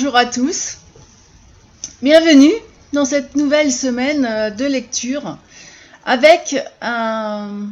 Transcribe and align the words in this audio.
Bonjour 0.00 0.16
à 0.16 0.24
tous. 0.24 0.78
Bienvenue 2.00 2.54
dans 2.94 3.04
cette 3.04 3.36
nouvelle 3.36 3.70
semaine 3.70 4.24
euh, 4.24 4.48
de 4.48 4.64
lecture 4.64 5.36
avec 6.06 6.56
un, 6.80 7.68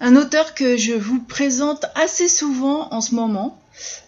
auteur 0.00 0.54
que 0.54 0.76
je 0.76 0.92
vous 0.92 1.20
présente 1.20 1.86
assez 1.96 2.28
souvent 2.28 2.94
en 2.94 3.00
ce 3.00 3.16
moment. 3.16 3.60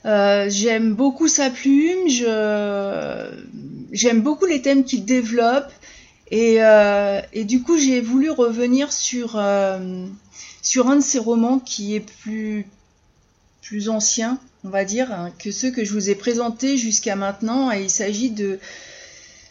Euh, 0.04 0.46
j'aime 0.49 0.95
beaucoup 0.95 1.27
sa 1.27 1.50
plume, 1.50 2.08
j'aime 3.91 4.21
beaucoup 4.21 4.46
les 4.46 4.63
thèmes 4.63 4.85
qu'il 4.85 5.05
développe 5.05 5.72
et, 6.30 6.63
euh, 6.63 7.21
du 7.35 7.64
coup 7.64 7.79
j'ai 7.79 8.00
voulu 8.00 8.30
revenir 8.30 8.93
sur, 8.93 9.36
un 9.41 9.89
de 10.63 11.00
ses 11.00 11.19
romans 11.19 11.58
qui 11.58 11.96
est 11.96 12.07
plus 13.61 13.89
ancien, 13.89 14.39
on 14.64 14.68
va 14.68 14.84
dire, 14.84 15.12
hein, 15.12 15.32
que 15.39 15.50
ceux 15.50 15.71
que 15.71 15.84
je 15.84 15.93
vous 15.93 16.11
ai 16.11 16.14
présentés 16.14 16.76
jusqu'à 16.76 17.16
maintenant. 17.16 17.72
Et 17.72 17.82
il 17.82 17.90
s'agit 17.90 18.30
de, 18.30 18.58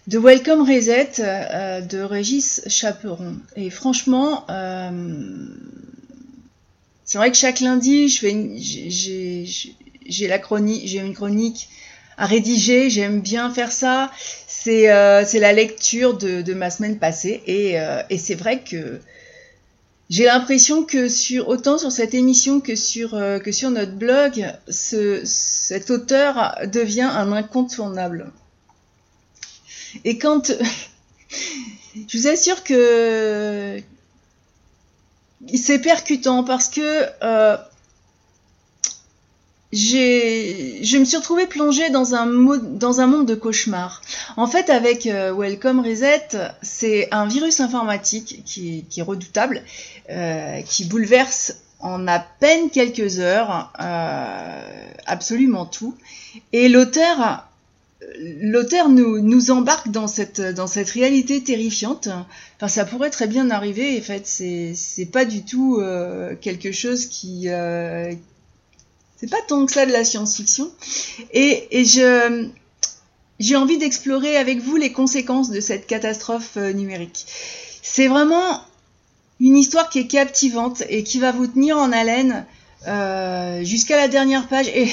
Welcome 0.07 0.61
Reset 0.61 1.13
euh, 1.19 1.81
de 1.81 1.99
Régis 1.99 2.61
Chaperon. 2.67 3.35
Et 3.55 3.69
franchement, 3.69 4.45
euh, 4.49 5.47
c'est 7.03 7.17
vrai 7.17 7.31
que 7.31 7.37
chaque 7.37 7.59
lundi, 7.59 8.07
j'ai 10.07 10.27
la 10.27 10.39
chronique, 10.39 10.93
une 10.93 11.13
chronique 11.13 11.69
à 12.17 12.25
rédiger. 12.25 12.89
J'aime 12.89 13.19
bien 13.21 13.51
faire 13.51 13.71
ça. 13.71 14.11
C'est 14.47 14.89
euh, 14.91 15.25
la 15.33 15.53
lecture 15.53 16.17
de, 16.17 16.53
ma 16.53 16.69
semaine 16.69 16.97
passée. 16.99 17.43
Et 17.47 18.17
c'est 18.17 18.35
vrai 18.35 18.61
que 18.61 19.01
j'ai 20.11 20.25
l'impression 20.25 20.83
que 20.83 21.07
sur 21.07 21.47
autant 21.47 21.77
sur 21.77 21.89
cette 21.89 22.13
émission 22.13 22.59
que 22.59 22.75
sur 22.75 23.15
euh, 23.15 23.39
que 23.39 23.53
sur 23.53 23.71
notre 23.71 23.93
blog, 23.93 24.45
ce, 24.67 25.21
cet 25.23 25.89
auteur 25.89 26.57
devient 26.67 27.09
un 27.09 27.31
incontournable. 27.31 28.29
Et 30.03 30.17
quand 30.17 30.51
je 32.09 32.17
vous 32.17 32.27
assure 32.27 32.65
que 32.65 33.81
c'est 35.55 35.79
percutant 35.79 36.43
parce 36.43 36.67
que 36.67 37.05
euh, 37.23 37.55
je 39.73 40.97
me 40.97 41.05
suis 41.05 41.17
retrouvée 41.17 41.47
plongée 41.47 41.89
dans 41.89 42.15
un, 42.15 42.25
dans 42.57 43.01
un 43.01 43.07
monde 43.07 43.25
de 43.25 43.35
cauchemar. 43.35 44.01
En 44.37 44.47
fait, 44.47 44.69
avec 44.69 45.05
euh, 45.05 45.33
Welcome 45.33 45.79
Reset, 45.79 46.27
c'est 46.61 47.07
un 47.11 47.25
virus 47.25 47.59
informatique 47.59 48.43
qui, 48.45 48.85
qui 48.89 48.99
est 48.99 49.03
redoutable 49.03 49.61
euh, 50.09 50.61
qui 50.61 50.85
bouleverse 50.85 51.55
en 51.79 52.07
à 52.07 52.19
peine 52.19 52.69
quelques 52.69 53.19
heures 53.19 53.71
euh, 53.79 54.91
absolument 55.05 55.65
tout. 55.65 55.95
Et 56.53 56.69
l'auteur, 56.69 57.47
l'auteur 58.19 58.89
nous, 58.89 59.19
nous 59.21 59.51
embarque 59.51 59.89
dans 59.89 60.07
cette, 60.07 60.41
dans 60.41 60.67
cette 60.67 60.89
réalité 60.89 61.43
terrifiante. 61.43 62.09
Enfin, 62.57 62.67
ça 62.67 62.85
pourrait 62.85 63.09
très 63.09 63.27
bien 63.27 63.49
arriver. 63.49 63.97
En 63.99 64.03
fait, 64.03 64.25
c'est, 64.25 64.73
c'est 64.75 65.05
pas 65.05 65.25
du 65.25 65.43
tout 65.43 65.79
euh, 65.79 66.35
quelque 66.39 66.71
chose 66.71 67.05
qui, 67.05 67.49
euh, 67.49 68.13
c'est 69.21 69.29
pas 69.29 69.41
tant 69.47 69.65
que 69.65 69.71
ça 69.71 69.85
de 69.85 69.91
la 69.91 70.03
science-fiction. 70.03 70.69
Et, 71.31 71.79
et 71.79 71.85
je, 71.85 72.49
j'ai 73.39 73.55
envie 73.55 73.77
d'explorer 73.77 74.35
avec 74.35 74.59
vous 74.59 74.75
les 74.75 74.91
conséquences 74.91 75.51
de 75.51 75.61
cette 75.61 75.87
catastrophe 75.87 76.57
numérique. 76.57 77.25
C'est 77.83 78.07
vraiment 78.07 78.61
une 79.39 79.57
histoire 79.57 79.89
qui 79.89 79.99
est 79.99 80.07
captivante 80.07 80.83
et 80.89 81.03
qui 81.03 81.19
va 81.19 81.31
vous 81.31 81.47
tenir 81.47 81.77
en 81.77 81.91
haleine 81.91 82.45
euh, 82.87 83.63
jusqu'à 83.63 83.97
la 83.97 84.07
dernière 84.07 84.47
page. 84.47 84.67
Et 84.69 84.87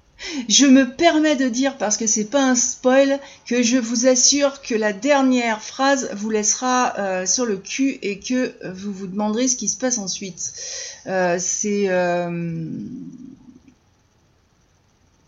je 0.48 0.66
me 0.66 0.94
permets 0.94 1.36
de 1.36 1.48
dire, 1.48 1.78
parce 1.78 1.96
que 1.96 2.06
c'est 2.06 2.26
pas 2.26 2.44
un 2.44 2.54
spoil, 2.54 3.18
que 3.46 3.62
je 3.62 3.78
vous 3.78 4.06
assure 4.06 4.60
que 4.60 4.74
la 4.74 4.92
dernière 4.92 5.62
phrase 5.62 6.10
vous 6.14 6.28
laissera 6.28 6.94
euh, 6.98 7.26
sur 7.26 7.46
le 7.46 7.56
cul 7.56 7.98
et 8.02 8.18
que 8.18 8.52
vous 8.72 8.92
vous 8.92 9.06
demanderez 9.06 9.48
ce 9.48 9.56
qui 9.56 9.68
se 9.68 9.78
passe 9.78 9.96
ensuite. 9.96 10.52
Euh, 11.06 11.38
c'est 11.40 11.88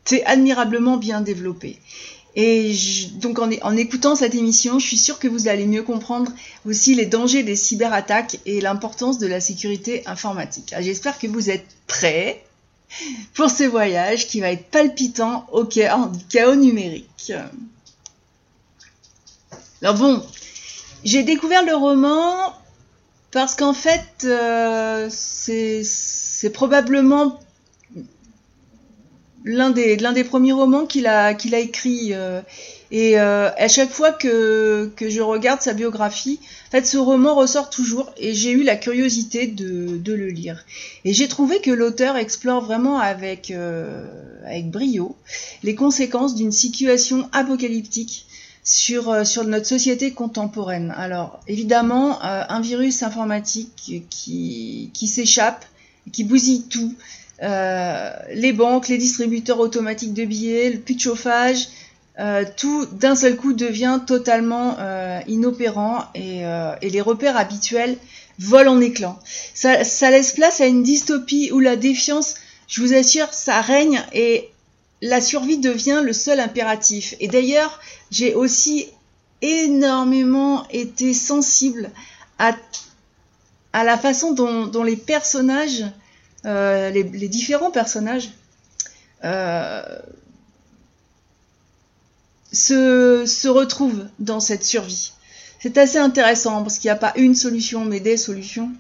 c'est 0.07 0.25
admirablement 0.25 0.97
bien 0.97 1.21
développé. 1.21 1.79
Et 2.39 2.75
donc 3.15 3.39
en, 3.39 3.77
écoutant 3.77 4.15
cette 4.15 4.35
émission, 4.35 4.79
je 4.79 4.87
suis 4.87 4.99
sûre 4.99 5.19
que 5.19 5.27
vous 5.27 5.49
allez 5.49 5.65
mieux 5.67 5.83
comprendre 5.83 6.31
aussi 6.67 6.95
les 6.95 7.07
dangers 7.07 7.43
des 7.43 7.57
cyberattaques 7.57 8.41
et 8.45 8.61
l'importance 8.61 9.19
de 9.19 9.27
la 9.27 9.41
sécurité 9.41 10.07
informatique. 10.07 10.75
Ah, 10.77 10.83
j'espère 10.83 11.19
que 11.19 11.27
vous 11.27 11.49
êtes 11.49 11.67
prêts 11.87 12.45
pour 13.33 13.51
ce 13.51 13.65
voyage 13.65 14.27
qui 14.27 14.41
va 14.41 14.53
être 14.53 14.67
palpitant 14.67 15.47
au 15.51 15.65
cœur 15.65 16.09
du 16.09 16.25
chaos 16.27 16.57
numérique. 16.57 17.33
Alors 19.81 19.95
bon, 19.95 20.23
j'ai 21.05 21.23
découvert 21.23 21.65
le 21.65 21.75
roman 21.75 22.55
parce 23.31 23.55
qu'en 23.55 23.75
fait, 23.75 24.25
euh, 24.25 25.09
c'est 25.11 26.51
probablement 26.53 27.41
l'un 29.47 29.71
des, 29.71 29.97
l'un 29.97 30.13
des 30.13 30.25
premiers 30.25 30.53
romans 30.53 30.87
qu'il 30.87 31.07
a, 31.07 31.33
qu'il 31.33 31.55
a 31.55 31.61
écrit. 31.61 32.13
Euh, 32.13 32.43
et 32.91 33.19
euh, 33.19 33.49
à 33.57 33.69
chaque 33.69 33.91
fois 33.91 34.13
que, 34.13 34.91
que 34.97 35.09
je 35.09 35.21
regarde 35.21 35.63
sa 35.63 35.73
biographie, 35.73 36.41
en 36.69 36.71
fait, 36.73 36.87
ce 36.87 36.99
roman 36.99 37.35
ressort 37.35 37.71
toujours 37.71 38.13
et 38.17 38.35
j'ai 38.35 38.51
eu 38.51 38.65
la 38.65 38.77
curiosité 38.77 39.47
de, 39.47 39.97
de 39.97 40.13
le 40.13 40.29
lire. 40.29 40.65
Et 41.05 41.13
j'ai 41.13 41.29
trouvé 41.29 41.61
que 41.61 41.71
l'auteur 41.71 42.17
explore 42.17 42.65
vraiment 42.65 42.99
avec, 42.99 43.51
euh, 43.53 44.05
avec 44.45 44.71
brio 44.71 45.17
les 45.63 45.77
conséquences 45.77 46.35
d'une 46.35 46.53
situation 46.53 47.29
apocalyptique 47.33 48.27
sur, 48.65 49.25
sur 49.25 49.45
notre 49.45 49.67
société 49.67 50.11
contemporaine. 50.11 50.93
Alors, 50.97 51.39
évidemment, 51.47 52.21
un 52.21 52.61
virus 52.61 53.05
informatique 53.05 54.03
qui, 54.11 54.91
qui 54.93 55.07
s'échappe, 55.07 55.65
qui 56.11 56.25
bousille 56.25 56.65
tout, 56.65 56.93
euh, 57.43 58.11
les 58.33 58.53
banques, 58.53 58.89
les 58.89 58.99
distributeurs 58.99 59.61
automatiques 59.61 60.15
de 60.15 60.25
billets, 60.25 60.71
le 60.71 60.79
puits 60.79 60.97
de 60.97 61.01
chauffage, 61.01 61.69
euh, 62.19 62.45
tout 62.57 62.87
d'un 62.87 63.15
seul 63.15 63.37
coup 63.37 63.53
devient 63.53 64.01
totalement 64.07 64.77
euh, 64.79 65.21
inopérant 65.27 66.05
et, 66.15 66.43
les 66.83 67.01
repères 67.01 67.37
habituels 67.37 67.97
volent 68.39 68.77
en 68.77 68.81
éclats. 68.81 69.19
Ça, 69.55 69.85
ça, 69.85 70.11
laisse 70.11 70.33
place 70.33 70.61
à 70.61 70.67
une 70.67 70.83
dystopie 70.83 71.51
où 71.53 71.61
la 71.61 71.77
défiance, 71.77 72.37
je 72.69 72.81
vous 72.81 72.95
assure, 72.95 73.33
ça 73.33 73.61
règne 73.61 74.03
et 74.13 74.51
la 75.03 75.21
survie 75.21 75.59
devient 75.59 76.01
le 76.03 76.13
seul 76.13 76.41
impératif. 76.41 77.15
Et 77.21 77.29
d'ailleurs, 77.29 77.81
j'ai 78.11 78.35
aussi 78.35 78.87
énormément 79.43 80.67
été 80.71 81.13
sensible 81.13 81.91
à, 82.39 82.57
à 83.73 83.85
la 83.85 83.99
façon 83.99 84.33
dont, 84.33 84.67
dont 84.67 84.83
les 84.83 84.97
personnages 84.97 85.85
euh, 86.47 86.91
les, 86.91 87.29
différents 87.29 87.73
personnages 87.73 88.31
euh, 89.25 89.83
se, 92.53 93.49
retrouvent 93.49 94.07
dans 94.21 94.39
cette 94.39 94.65
survie. 94.65 95.13
C'est 95.61 95.77
assez 95.77 95.99
intéressant 95.99 96.63
parce 96.63 96.79
qu'il 96.79 96.89
n'y 96.89 96.93
a 96.93 96.97
pas 96.97 97.13
une 97.17 97.35
solution, 97.35 97.85
mais 97.85 97.99
des 97.99 98.17
solutions. 98.17 98.71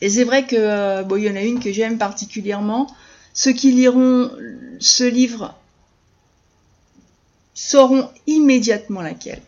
Et 0.00 0.08
c'est 0.08 0.24
vrai 0.24 0.46
que, 0.46 0.56
euh, 0.56 1.02
bon, 1.02 1.16
y 1.16 1.30
en 1.30 1.36
a 1.36 1.42
une 1.42 1.60
que 1.60 1.72
j'aime 1.72 1.98
particulièrement. 1.98 2.86
Ceux 3.34 3.52
qui 3.52 3.72
liront 3.72 4.30
ce 4.80 5.04
livre 5.04 5.54
sauront 7.54 8.08
immédiatement 8.26 9.02
laquelle. 9.02 9.42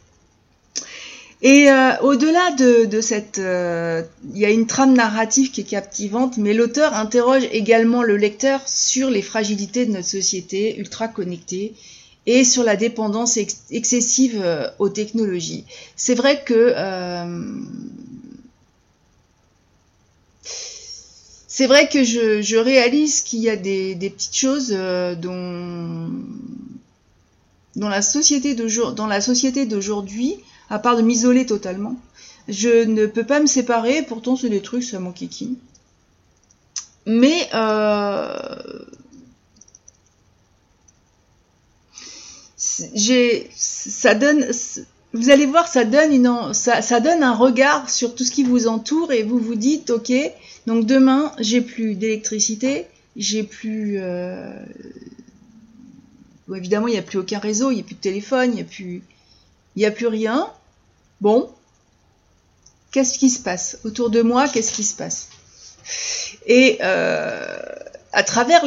Et 1.45 1.69
euh, 1.69 1.93
au-delà 2.01 2.53
de, 2.53 3.01
cette... 3.03 3.39
Euh, 3.39 4.03
il 4.33 4.39
y 4.41 4.47
a 4.47 4.51
une 4.51 4.67
trame 4.67 4.95
narrative 4.95 5.51
qui 5.51 5.61
est 5.61 5.65
captivante, 5.65 6.39
mais 6.39 6.55
l'auteur 6.55 6.95
interroge 6.95 7.43
également 7.53 8.03
le 8.03 8.17
lecteur 8.17 8.67
sur 8.67 9.11
les 9.11 9.21
fragilités 9.21 9.85
de 9.85 9.93
notre 9.93 10.09
société 10.09 10.79
ultra 10.79 11.07
connectée 11.07 11.75
et 12.25 12.45
sur 12.45 12.65
la 12.65 12.77
dépendance 12.77 13.39
excessive 13.71 14.41
euh, 14.43 14.71
aux 14.79 14.89
technologies. 14.89 15.67
C'est 15.97 16.15
vrai 16.15 16.43
que... 16.43 16.75
c'est 21.47 21.67
vrai 21.67 21.91
que 21.91 22.05
je, 22.05 22.57
réalise 22.57 23.21
qu'il 23.21 23.41
y 23.41 23.51
a 23.51 23.57
des, 23.57 23.95
petites 24.17 24.35
choses 24.35 24.71
dont, 24.71 26.09
dans 27.77 27.91
la 27.91 28.01
société 28.01 28.55
d'aujourd'hui, 29.67 30.39
à 30.71 30.79
part 30.79 30.97
de 30.97 31.03
m'isoler 31.03 31.47
totalement. 31.47 31.97
Je 32.49 32.85
ne 32.85 33.07
peux 33.07 33.25
pas 33.25 33.41
me 33.41 33.47
séparer, 33.47 34.03
pourtant 34.03 34.37
c'est 34.37 34.51
des 34.51 34.63
trucs, 34.63 34.85
ça 34.85 34.99
kiki. 35.15 35.59
Mais 37.07 37.49
euh, 37.55 38.85
j'ai, 42.95 43.49
ça 43.55 44.15
donne, 44.15 44.47
vous 45.13 45.31
allez 45.31 45.47
voir, 45.47 45.69
ça, 45.69 45.85
donne 45.85 47.23
un 47.23 47.35
regard 47.35 47.89
sur 47.91 48.15
tout 48.15 48.25
ce 48.25 48.31
qui 48.31 48.43
vous 48.43 48.67
entoure 48.67 49.13
et 49.13 49.23
vous 49.23 49.39
vous 49.39 49.55
dites, 49.55 49.91
ok, 49.91 50.13
donc 50.67 50.87
demain 50.87 51.33
j'ai 51.39 51.61
plus 51.61 51.95
d'électricité, 51.95 52.87
j'ai 53.17 53.43
plus, 53.43 53.99
euh, 53.99 54.53
évidemment, 56.55 56.89
il 56.89 56.93
n'y 56.93 56.99
a 56.99 57.03
plus 57.03 57.19
aucun 57.19 57.39
réseau, 57.39 57.71
il 57.71 57.77
n'y 57.77 57.81
a 57.81 57.85
plus 57.85 57.95
de 57.95 58.01
téléphone, 58.01 58.51
il 58.51 58.57
n'y 58.57 58.63
a 58.63 58.65
plus, 58.65 59.03
il 59.77 59.81
n'y 59.81 59.87
a 59.87 59.91
plus 59.91 60.07
rien. 60.07 60.51
Bon, 61.21 61.51
qu'est-ce 62.93 63.19
qui 63.19 63.31
se 63.31 63.41
passe 63.41 63.79
autour 63.85 64.11
de 64.11 64.23
moi? 64.23 64.49
Qu'est-ce 64.49 64.73
qui 64.73 64.85
se 64.85 64.95
passe? 64.95 65.29
Et 66.47 66.79
euh, 66.83 67.57
à 68.13 68.23
travers 68.23 68.65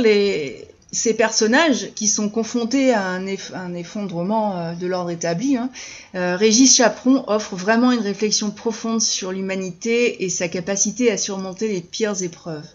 ces 0.91 1.13
personnages 1.13 1.91
qui 1.95 2.07
sont 2.07 2.29
confrontés 2.29 2.93
à 2.93 3.05
un, 3.05 3.25
effondrement 3.73 4.57
euh, 4.57 4.73
de 4.73 4.87
l'ordre 4.87 5.11
établi, 5.11 5.57
hein, 5.57 5.69
euh, 6.15 6.35
Régis 6.35 6.75
Chaperon 6.75 7.23
offre 7.27 7.55
vraiment 7.55 7.91
une 7.91 8.01
réflexion 8.01 8.51
profonde 8.51 9.01
sur 9.01 9.31
l'humanité 9.31 10.23
et 10.23 10.29
sa 10.29 10.47
capacité 10.47 11.11
à 11.11 11.17
surmonter 11.17 11.67
les 11.67 11.81
pires 11.81 12.21
épreuves. 12.21 12.67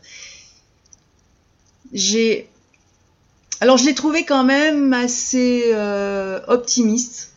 J'ai 1.92 2.48
alors 3.60 3.76
je 3.76 3.84
l'ai 3.84 3.94
trouvé 3.94 4.24
quand 4.24 4.42
même 4.42 4.92
assez 4.92 5.72
optimiste. 6.48 7.31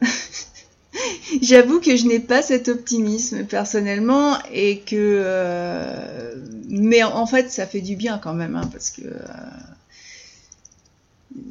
J'avoue 1.42 1.80
que 1.80 1.96
je 1.96 2.06
n'ai 2.06 2.20
pas 2.20 2.42
cet 2.42 2.68
optimisme 2.68 3.44
personnellement 3.44 4.38
et 4.52 4.80
que 4.80 6.34
mais 6.68 7.02
en 7.02 7.26
fait 7.26 7.50
ça 7.50 7.66
fait 7.66 7.80
du 7.80 7.96
bien 7.96 8.18
quand 8.18 8.34
même 8.34 8.56
hein, 8.56 8.68
parce 8.72 8.90
que 8.90 9.02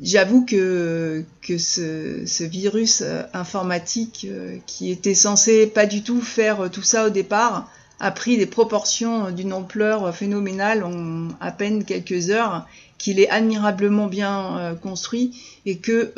j'avoue 0.01 0.45
que, 0.45 1.23
que 1.41 1.57
ce, 1.57 2.43
virus 2.43 3.01
euh, 3.01 3.23
informatique 3.33 4.27
euh, 4.29 4.57
qui 4.65 4.91
était 4.91 5.15
censé 5.15 5.67
pas 5.67 5.85
du 5.85 6.03
tout 6.03 6.21
faire 6.21 6.69
tout 6.71 6.83
ça 6.83 7.07
au 7.07 7.09
départ 7.09 7.71
a 7.99 8.11
pris 8.11 8.37
des 8.37 8.45
proportions 8.45 9.31
d'une 9.31 9.51
ampleur 9.51 10.15
phénoménale 10.15 10.85
en 10.85 11.27
à 11.41 11.51
peine 11.51 11.83
quelques 11.83 12.29
heures, 12.29 12.65
qu'il 12.97 13.19
est 13.19 13.29
admirablement 13.29 14.07
bien 14.07 14.57
euh, 14.57 14.73
construit 14.73 15.37
et 15.65 15.79
que 15.79 16.13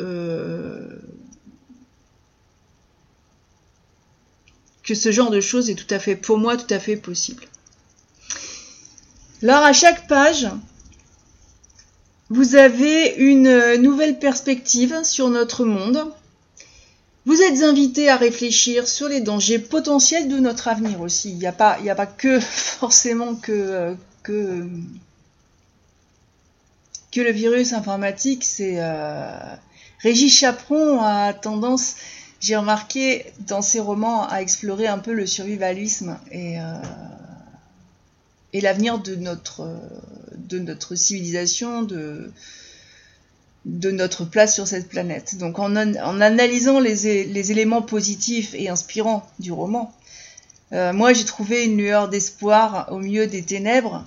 que 4.82 4.94
ce 4.94 5.12
genre 5.12 5.30
de 5.30 5.40
choses 5.40 5.70
est 5.70 5.74
tout 5.74 5.92
à 5.94 5.98
fait, 5.98 6.16
pour 6.16 6.38
moi, 6.38 6.56
tout 6.56 6.72
à 6.72 6.78
fait 6.78 6.96
possible. 6.96 7.44
Alors 9.42 9.64
à 9.64 9.72
chaque 9.72 10.06
page, 10.06 10.48
vous 12.30 12.54
avez 12.54 13.14
une 13.16 13.76
nouvelle 13.76 14.18
perspective 14.18 15.02
sur 15.04 15.28
notre 15.28 15.64
monde. 15.64 16.06
Vous 17.26 17.40
êtes 17.40 17.62
invité 17.62 18.08
à 18.08 18.16
réfléchir 18.16 18.88
sur 18.88 19.08
les 19.08 19.20
dangers 19.20 19.58
potentiels 19.58 20.28
de 20.28 20.38
notre 20.38 20.68
avenir 20.68 21.00
aussi. 21.00 21.30
Il 21.30 21.38
n'y 21.38 21.46
a, 21.46 21.52
pas, 21.52 21.78
a 21.86 21.94
pas 21.94 22.06
que 22.06 22.40
forcément 22.40 23.34
que, 23.34 23.94
que, 24.22 24.66
que 27.12 27.20
le 27.20 27.30
virus 27.30 27.72
informatique. 27.74 28.44
C'est 28.44 28.76
euh, 28.78 29.38
Régis 30.00 30.36
Chaperon 30.36 31.00
a 31.00 31.32
tendance, 31.32 31.94
j'ai 32.42 32.56
remarqué 32.56 33.24
dans 33.46 33.62
ses 33.62 33.78
romans, 33.78 34.28
à 34.28 34.42
explorer 34.42 34.88
un 34.88 34.98
peu 34.98 35.12
le 35.12 35.26
survivalisme 35.26 36.18
et 36.32 36.60
euh, 36.60 36.74
l'avenir 38.52 38.98
de 38.98 39.14
notre, 39.14 39.68
de 40.36 40.58
notre 40.58 40.96
civilisation, 40.96 41.82
de, 41.82 42.32
de 43.64 43.90
notre 43.92 44.24
place 44.24 44.54
sur 44.54 44.66
cette 44.66 44.88
planète. 44.88 45.38
Donc 45.38 45.60
en, 45.60 45.76
analysant 45.76 46.80
les, 46.80 47.24
les, 47.24 47.52
éléments 47.52 47.80
positifs 47.80 48.54
et 48.54 48.68
inspirants 48.68 49.24
du 49.38 49.52
roman, 49.52 49.94
euh, 50.72 50.92
moi 50.92 51.12
j'ai 51.12 51.24
trouvé 51.24 51.64
une 51.64 51.76
lueur 51.76 52.08
d'espoir 52.08 52.88
au 52.90 52.98
milieu 52.98 53.28
des 53.28 53.42
ténèbres 53.42 54.04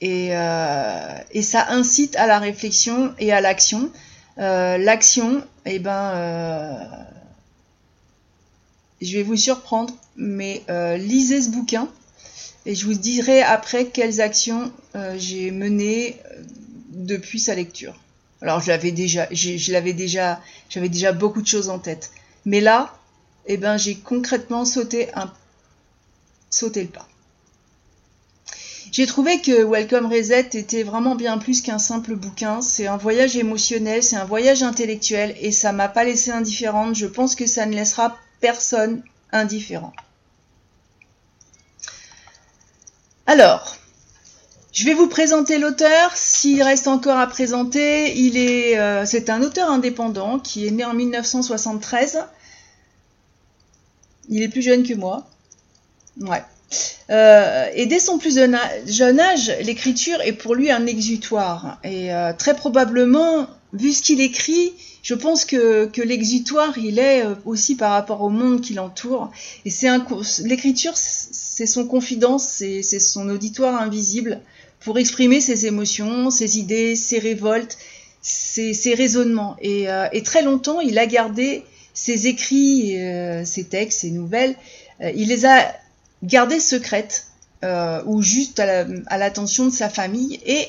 et, 0.00 0.28
euh, 0.30 1.18
et, 1.32 1.42
ça 1.42 1.66
incite 1.68 2.16
à 2.16 2.26
la 2.26 2.38
réflexion 2.38 3.12
et 3.18 3.30
à 3.30 3.42
l'action. 3.42 3.90
Euh, 4.38 4.78
l'action, 4.78 5.42
eh 5.66 5.80
ben, 5.80 6.12
euh, 6.14 6.84
je 9.00 9.16
vais 9.16 9.22
vous 9.22 9.36
surprendre, 9.36 9.94
mais 10.16 10.62
euh, 10.70 10.96
lisez 10.96 11.42
ce 11.42 11.50
bouquin 11.50 11.88
et 12.66 12.74
je 12.74 12.84
vous 12.84 12.94
dirai 12.94 13.42
après 13.42 13.86
quelles 13.86 14.20
actions 14.20 14.72
euh, 14.94 15.16
j'ai 15.18 15.50
menées 15.50 16.16
euh, 16.32 16.42
depuis 16.90 17.38
sa 17.38 17.54
lecture. 17.54 17.94
Alors 18.40 18.60
je 18.60 18.68
l'avais 18.68 18.92
déjà, 18.92 19.28
je 19.30 19.72
l'avais 19.72 19.92
déjà, 19.92 20.40
j'avais 20.68 20.88
déjà 20.88 21.12
beaucoup 21.12 21.42
de 21.42 21.46
choses 21.46 21.70
en 21.70 21.78
tête. 21.78 22.10
Mais 22.44 22.60
là, 22.60 22.94
eh 23.46 23.56
ben, 23.56 23.76
j'ai 23.76 23.96
concrètement 23.96 24.64
sauté 24.64 25.08
un, 25.14 25.32
sauté 26.50 26.82
le 26.82 26.88
pas. 26.88 27.08
J'ai 28.90 29.06
trouvé 29.06 29.40
que 29.40 29.64
Welcome 29.64 30.06
Reset 30.06 30.50
était 30.54 30.82
vraiment 30.82 31.14
bien 31.14 31.38
plus 31.38 31.60
qu'un 31.60 31.78
simple 31.78 32.16
bouquin. 32.16 32.62
C'est 32.62 32.86
un 32.86 32.96
voyage 32.96 33.36
émotionnel, 33.36 34.02
c'est 34.02 34.16
un 34.16 34.24
voyage 34.24 34.62
intellectuel 34.62 35.36
et 35.40 35.52
ça 35.52 35.72
m'a 35.72 35.88
pas 35.88 36.04
laissé 36.04 36.30
indifférente. 36.30 36.94
Je 36.94 37.06
pense 37.06 37.34
que 37.34 37.46
ça 37.46 37.66
ne 37.66 37.74
laissera 37.74 38.18
personne 38.40 39.02
indifférent. 39.32 39.92
Alors, 43.26 43.76
je 44.72 44.84
vais 44.84 44.94
vous 44.94 45.08
présenter 45.08 45.58
l'auteur. 45.58 46.16
S'il 46.16 46.62
reste 46.62 46.88
encore 46.88 47.18
à 47.18 47.26
présenter, 47.26 48.16
il 48.16 48.36
est, 48.36 48.78
euh, 48.78 49.04
c'est 49.04 49.28
un 49.28 49.42
auteur 49.42 49.70
indépendant 49.70 50.38
qui 50.38 50.66
est 50.66 50.70
né 50.70 50.84
en 50.84 50.94
1973. 50.94 52.24
Il 54.28 54.42
est 54.42 54.48
plus 54.48 54.62
jeune 54.62 54.82
que 54.82 54.94
moi. 54.94 55.26
Ouais. 56.20 56.42
Euh, 57.10 57.66
et 57.74 57.86
dès 57.86 57.98
son 57.98 58.18
plus 58.18 58.34
jeune 58.34 59.20
âge, 59.20 59.52
l'écriture 59.62 60.20
est 60.20 60.32
pour 60.32 60.54
lui 60.54 60.70
un 60.70 60.86
exutoire. 60.86 61.78
Et 61.82 62.12
euh, 62.12 62.32
très 62.32 62.54
probablement, 62.54 63.46
vu 63.72 63.92
ce 63.92 64.02
qu'il 64.02 64.20
écrit, 64.20 64.72
je 65.02 65.14
pense 65.14 65.44
que, 65.44 65.90
l'exutoire, 66.02 66.76
il 66.78 66.98
est 66.98 67.24
euh, 67.24 67.34
aussi 67.44 67.76
par 67.76 67.92
rapport 67.92 68.22
au 68.22 68.30
monde 68.30 68.60
qui 68.60 68.74
l'entoure. 68.74 69.30
Et 69.64 69.70
c'est 69.70 69.88
un 69.88 70.04
l'écriture, 70.44 70.92
c'est 70.96 71.66
son 71.66 71.86
confidence, 71.86 72.46
c'est 72.46 72.82
son 72.82 73.28
auditoire 73.28 73.80
invisible 73.80 74.40
pour 74.80 74.98
exprimer 74.98 75.40
ses 75.40 75.66
émotions, 75.66 76.30
ses 76.30 76.58
idées, 76.58 76.96
ses 76.96 77.18
révoltes, 77.18 77.78
ses, 78.22 78.94
raisonnements. 78.94 79.56
Et, 79.60 79.88
euh, 79.88 80.08
et, 80.12 80.22
très 80.22 80.42
longtemps, 80.42 80.80
il 80.80 80.98
a 80.98 81.06
gardé 81.06 81.64
ses 81.94 82.26
écrits, 82.26 83.00
euh, 83.00 83.44
ses 83.44 83.64
textes, 83.64 84.00
ses 84.00 84.10
nouvelles, 84.10 84.54
il 85.00 85.28
les 85.28 85.46
a 85.46 85.72
gardées 86.24 86.58
secrètes 86.58 87.26
ou 88.06 88.20
juste 88.20 88.58
à 88.58 89.18
l'attention 89.18 89.66
de 89.66 89.70
sa 89.70 89.88
famille. 89.88 90.40
Et 90.44 90.66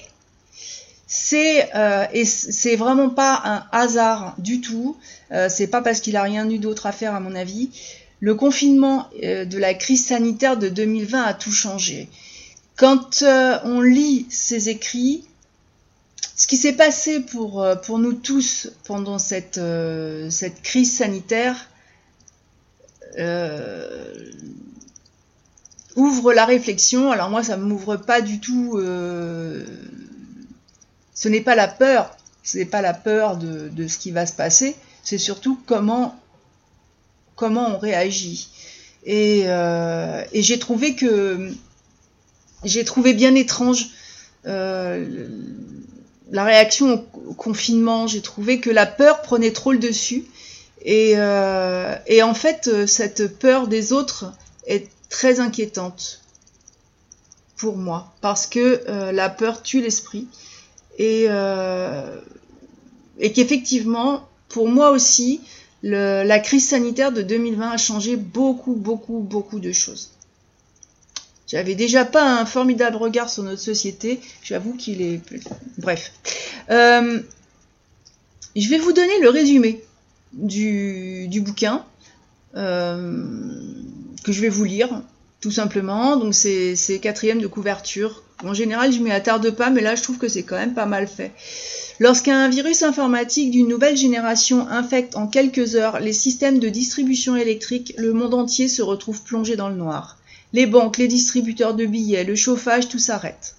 c'est 1.11 1.75
euh, 1.75 2.05
et 2.13 2.23
c'est 2.23 2.75
vraiment 2.75 3.09
pas 3.09 3.41
un 3.43 3.65
hasard 3.71 4.35
du 4.37 4.61
tout. 4.61 4.95
Euh, 5.31 5.49
c'est 5.49 5.65
pas 5.65 5.81
parce 5.81 6.01
qu'il 6.01 6.15
a 6.15 6.21
rien 6.21 6.47
eu 6.47 6.59
d'autre 6.59 6.85
à 6.85 6.91
faire 6.91 7.15
à 7.15 7.19
mon 7.19 7.33
avis. 7.33 7.71
Le 8.19 8.35
confinement 8.35 9.09
euh, 9.23 9.43
de 9.43 9.57
la 9.57 9.73
crise 9.73 10.05
sanitaire 10.05 10.55
de 10.55 10.69
2020 10.69 11.23
a 11.23 11.33
tout 11.33 11.51
changé. 11.51 12.09
Quand 12.75 13.23
euh, 13.23 13.57
on 13.63 13.81
lit 13.81 14.27
ses 14.29 14.69
écrits, 14.69 15.25
ce 16.35 16.45
qui 16.45 16.57
s'est 16.57 16.73
passé 16.73 17.21
pour, 17.21 17.65
pour 17.83 17.97
nous 17.97 18.13
tous 18.13 18.69
pendant 18.85 19.17
cette, 19.17 19.59
cette 20.29 20.61
crise 20.61 20.95
sanitaire 20.95 21.69
ouvre 25.95 26.33
la 26.33 26.45
réflexion. 26.45 27.11
Alors 27.11 27.29
moi, 27.29 27.43
ça 27.43 27.57
m'ouvre 27.57 27.97
pas 27.97 28.21
du 28.21 28.39
tout 28.39 28.79
ce 31.19 31.27
n'est 31.27 31.41
pas 31.41 31.55
la 31.55 31.67
peur, 31.67 32.15
ce 32.43 32.57
n'est 32.57 32.65
pas 32.65 32.81
la 32.81 32.93
peur 32.93 33.35
de, 33.35 33.87
ce 33.89 33.97
qui 33.97 34.11
va 34.11 34.25
se 34.25 34.31
passer, 34.31 34.77
c'est 35.03 35.17
surtout 35.17 35.59
comment, 35.65 36.17
on 37.41 37.77
réagit. 37.77 38.47
Et, 39.03 39.43
euh, 39.47 40.23
j'ai 40.33 40.59
trouvé 40.59 40.95
que 40.95 41.51
j'ai 42.63 42.85
trouvé 42.85 43.13
bien 43.13 43.35
étrange 43.35 43.89
euh, 44.45 45.27
la 46.31 46.45
réaction 46.45 47.05
au 47.27 47.33
confinement. 47.33 48.07
J'ai 48.07 48.21
trouvé 48.21 48.61
que 48.61 48.69
la 48.69 48.85
peur 48.85 49.21
prenait 49.21 49.51
trop 49.51 49.73
le 49.73 49.79
dessus. 49.79 50.23
Et, 50.85 51.15
euh, 51.17 51.95
et 52.07 52.23
en 52.23 52.33
fait, 52.33 52.85
cette 52.85 53.37
peur 53.39 53.67
des 53.67 53.91
autres 53.91 54.31
est 54.67 54.87
très 55.09 55.41
inquiétante 55.41 56.21
pour 57.57 57.75
moi 57.75 58.13
parce 58.21 58.47
que 58.47 59.11
la 59.11 59.27
peur 59.29 59.63
tue 59.63 59.81
l'esprit 59.81 60.25
et, 60.99 61.25
euh, 61.29 62.19
et 63.17 63.31
qu'effectivement, 63.31 64.27
pour 64.49 64.67
moi 64.67 64.91
aussi, 64.91 65.41
le, 65.81 66.23
la 66.23 66.39
crise 66.39 66.67
sanitaire 66.67 67.11
de 67.11 67.21
2020 67.21 67.71
a 67.71 67.77
changé 67.77 68.17
beaucoup, 68.17 68.75
beaucoup, 68.75 69.19
beaucoup 69.19 69.59
de 69.59 69.71
choses. 69.71 70.11
J'avais 71.47 71.73
déjà 71.73 72.05
pas 72.05 72.39
un 72.39 72.45
formidable 72.45 72.97
regard 72.97 73.29
sur 73.29 73.41
notre 73.41 73.61
société, 73.61 74.19
j'avoue 74.43 74.73
qu'il 74.75 75.01
est... 75.01 75.21
Bref. 75.79 76.11
Euh, 76.69 77.21
je 78.55 78.69
vais 78.69 78.77
vous 78.77 78.91
donner 78.91 79.19
le 79.21 79.29
résumé 79.29 79.83
du, 80.33 81.27
du 81.27 81.41
bouquin 81.41 81.83
euh, 82.55 83.23
que 84.23 84.31
je 84.31 84.41
vais 84.41 84.49
vous 84.49 84.65
lire, 84.65 85.01
tout 85.41 85.51
simplement. 85.51 86.17
Donc 86.17 86.35
c'est 86.35 86.99
quatrième 87.01 87.41
de 87.41 87.47
couverture, 87.47 88.23
En 88.43 88.53
général, 88.53 88.93
je 88.93 88.99
m'y 88.99 89.11
attarde 89.11 89.49
pas, 89.51 89.69
mais 89.69 89.81
là, 89.81 89.95
je 89.95 90.03
trouve 90.03 90.17
que 90.17 90.29
c'est 90.29 90.43
quand 90.43 90.55
même 90.55 90.73
pas 90.73 90.85
mal 90.85 91.07
fait. 91.07 91.31
Lorsqu'un 91.99 92.47
virus 92.47 92.83
informatique 92.83 93.51
d'une 93.51 93.67
nouvelle 93.67 93.97
génération 93.97 94.65
infecte 94.69 95.17
en 95.17 95.27
quelques 95.27 95.75
heures 95.75 95.99
les 95.99 96.13
systèmes 96.13 96.59
de 96.59 96.69
distribution 96.69 97.35
électrique, 97.35 97.93
le 97.97 98.13
monde 98.13 98.33
entier 98.33 98.69
se 98.69 98.81
retrouve 98.81 99.21
plongé 99.23 99.57
dans 99.57 99.67
le 99.67 99.75
noir. 99.75 100.17
Les 100.53 100.65
banques, 100.65 100.97
les 100.97 101.09
distributeurs 101.09 101.73
de 101.73 101.85
billets, 101.85 102.23
le 102.23 102.35
chauffage, 102.35 102.87
tout 102.87 102.99
s'arrête. 102.99 103.55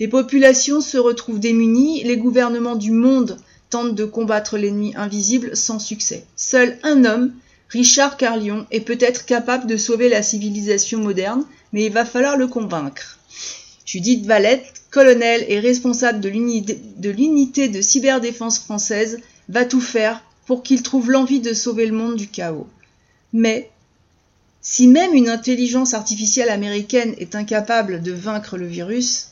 Les 0.00 0.08
populations 0.08 0.82
se 0.82 0.98
retrouvent 0.98 1.40
démunies, 1.40 2.04
les 2.04 2.18
gouvernements 2.18 2.76
du 2.76 2.92
monde 2.92 3.38
tentent 3.70 3.94
de 3.94 4.04
combattre 4.04 4.58
l'ennemi 4.58 4.92
invisible 4.94 5.56
sans 5.56 5.78
succès. 5.78 6.24
Seul 6.36 6.78
un 6.82 7.06
homme, 7.06 7.32
Richard 7.70 8.18
Carlion, 8.18 8.66
est 8.70 8.80
peut-être 8.80 9.24
capable 9.24 9.66
de 9.66 9.78
sauver 9.78 10.10
la 10.10 10.22
civilisation 10.22 11.00
moderne, 11.00 11.44
mais 11.72 11.86
il 11.86 11.92
va 11.92 12.04
falloir 12.04 12.36
le 12.36 12.46
convaincre. 12.46 13.18
Judith 13.88 14.26
Valette, 14.26 14.82
colonel 14.90 15.46
et 15.48 15.60
responsable 15.60 16.20
de 16.20 16.28
l'unité 17.08 17.68
de 17.68 17.80
cyberdéfense 17.80 18.58
française, 18.58 19.18
va 19.48 19.64
tout 19.64 19.80
faire 19.80 20.22
pour 20.44 20.62
qu'il 20.62 20.82
trouve 20.82 21.10
l'envie 21.10 21.40
de 21.40 21.54
sauver 21.54 21.86
le 21.86 21.96
monde 21.96 22.16
du 22.16 22.28
chaos. 22.28 22.66
Mais, 23.32 23.70
si 24.60 24.88
même 24.88 25.14
une 25.14 25.30
intelligence 25.30 25.94
artificielle 25.94 26.50
américaine 26.50 27.14
est 27.16 27.34
incapable 27.34 28.02
de 28.02 28.12
vaincre 28.12 28.58
le 28.58 28.66
virus, 28.66 29.28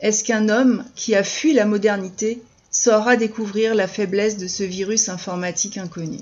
est-ce 0.00 0.24
qu'un 0.24 0.48
homme 0.48 0.86
qui 0.94 1.14
a 1.14 1.22
fui 1.22 1.52
la 1.52 1.66
modernité 1.66 2.40
saura 2.70 3.16
découvrir 3.16 3.74
la 3.74 3.88
faiblesse 3.88 4.38
de 4.38 4.48
ce 4.48 4.62
virus 4.62 5.10
informatique 5.10 5.76
inconnu? 5.76 6.20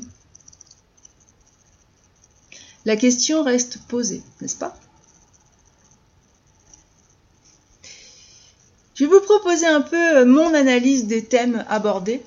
La 2.84 2.96
question 2.96 3.44
reste 3.44 3.78
posée, 3.86 4.22
n'est-ce 4.40 4.56
pas? 4.56 4.76
Je 9.00 9.06
vais 9.06 9.12
vous 9.12 9.20
proposer 9.20 9.66
un 9.66 9.80
peu 9.80 10.18
euh, 10.18 10.26
mon 10.26 10.52
analyse 10.52 11.06
des 11.06 11.24
thèmes 11.24 11.64
abordés. 11.70 12.20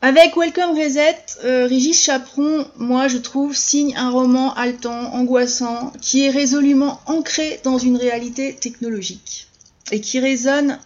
Avec 0.00 0.36
Welcome 0.36 0.78
Reset, 0.78 1.16
euh, 1.42 1.66
Régis 1.66 2.00
Chaperon, 2.00 2.64
moi 2.76 3.08
je 3.08 3.18
trouve, 3.18 3.56
signe 3.56 3.96
un 3.96 4.10
roman 4.10 4.54
haletant, 4.54 5.12
angoissant, 5.12 5.92
qui 6.00 6.24
est 6.24 6.30
résolument 6.30 7.00
ancré 7.06 7.58
dans 7.64 7.78
une 7.78 7.96
réalité 7.96 8.54
technologique 8.54 9.48
et 9.90 10.00
qui 10.00 10.20
résonne 10.20 10.78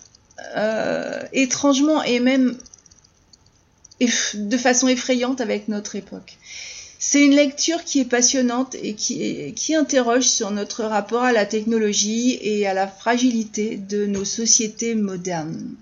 euh, 0.57 1.23
étrangement 1.35 2.03
et 2.05 2.21
même 2.21 2.57
de 4.33 4.57
façon 4.57 4.89
effrayante 4.89 5.43
avec 5.43 5.69
notre 5.69 5.95
époque. 5.95 6.39
C'est 7.05 7.25
une 7.25 7.35
lecture 7.35 7.83
qui 7.83 7.99
est 7.99 8.05
passionnante 8.05 8.77
et 8.81 8.95
qui, 8.95 9.75
interroge 9.75 10.29
sur 10.29 10.53
notre 10.53 10.85
rapport 10.85 11.25
à 11.25 11.33
la 11.33 11.45
technologie 11.45 12.39
et 12.41 12.65
à 12.65 12.75
la 12.75 12.87
fragilité 12.87 13.77
de 13.77 14.07
nos 14.07 14.25
sociétés 14.25 14.95
modernes. 14.95 15.75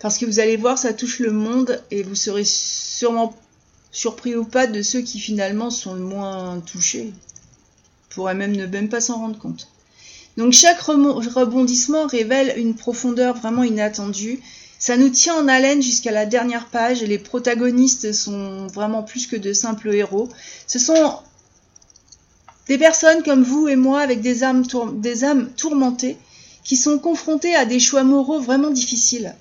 Parce 0.00 0.18
que 0.18 0.26
vous 0.26 0.40
allez 0.40 0.56
voir, 0.56 0.76
ça 0.76 0.92
touche 0.92 1.20
le 1.20 1.30
monde 1.30 1.80
et 1.92 2.02
vous 2.02 2.16
serez 2.16 2.42
sûrement 2.44 3.32
surpris 3.92 4.34
ou 4.34 4.44
pas 4.44 4.66
de 4.66 4.82
ceux 4.82 5.02
qui 5.02 5.20
finalement 5.20 5.70
sont 5.70 5.94
le 5.94 6.00
moins 6.00 6.60
touchés. 6.66 7.12
Pourraient 8.10 8.34
même 8.34 8.56
ne 8.56 8.66
même 8.66 8.88
pas 8.88 9.00
s'en 9.00 9.18
rendre 9.18 9.38
compte. 9.38 9.68
Donc 10.36 10.52
chaque 10.52 10.80
rebondissement 10.80 12.08
révèle 12.08 12.54
une 12.58 12.74
profondeur 12.74 13.36
vraiment 13.36 13.62
inattendue 13.62 14.40
ça 14.84 14.98
nous 14.98 15.08
tient 15.08 15.36
en 15.36 15.48
haleine 15.48 15.80
jusqu'à 15.80 16.10
la 16.10 16.26
dernière 16.26 16.66
page 16.66 17.02
et 17.02 17.06
les 17.06 17.16
protagonistes 17.16 18.12
sont 18.12 18.66
vraiment 18.66 19.02
plus 19.02 19.26
que 19.26 19.34
de 19.34 19.54
simples 19.54 19.94
héros. 19.94 20.28
Ce 20.66 20.78
sont 20.78 21.20
des 22.68 22.76
personnes 22.76 23.22
comme 23.22 23.42
vous 23.42 23.66
et 23.66 23.76
moi 23.76 24.02
avec 24.02 24.20
des 24.20 24.44
âmes, 24.44 24.62
des 24.96 25.24
âmes 25.24 25.48
tourmentées 25.56 26.18
qui 26.64 26.76
sont 26.76 26.98
confrontées 26.98 27.54
à 27.54 27.64
des 27.64 27.80
choix 27.80 28.04
moraux 28.04 28.40
vraiment 28.40 28.68
difficiles. 28.68 29.34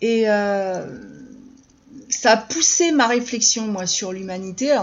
Et 0.00 0.30
euh, 0.30 0.86
ça 2.08 2.30
a 2.30 2.36
poussé 2.36 2.92
ma 2.92 3.08
réflexion, 3.08 3.66
moi, 3.66 3.88
sur 3.88 4.12
l'humanité 4.12 4.78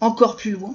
encore 0.00 0.34
plus 0.34 0.50
loin. 0.50 0.74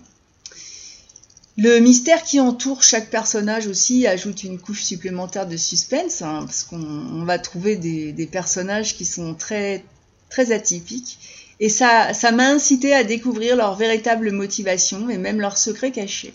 Le 1.57 1.79
mystère 1.79 2.21
qui 2.23 2.41
entoure 2.41 2.83
chaque 2.83 3.09
personnage 3.09 3.67
aussi 3.67 4.07
ajoute 4.07 4.43
une 4.43 4.59
couche 4.59 4.83
supplémentaire 4.83 5.47
de 5.47 5.55
suspense, 5.55 6.21
hein, 6.21 6.43
parce 6.45 6.63
qu'on 6.63 7.23
va 7.23 7.39
trouver 7.39 7.77
des, 7.77 8.29
personnages 8.29 8.95
qui 8.95 9.05
sont 9.05 9.33
très, 9.33 9.85
très 10.29 10.51
atypiques. 10.51 11.17
Et 11.61 11.69
ça, 11.69 12.13
ça 12.13 12.33
m'a 12.33 12.49
incité 12.49 12.93
à 12.93 13.05
découvrir 13.05 13.55
leur 13.55 13.75
véritable 13.75 14.31
motivation 14.31 15.09
et 15.09 15.17
même 15.17 15.39
leurs 15.39 15.57
secrets 15.57 15.91
cachés. 15.91 16.33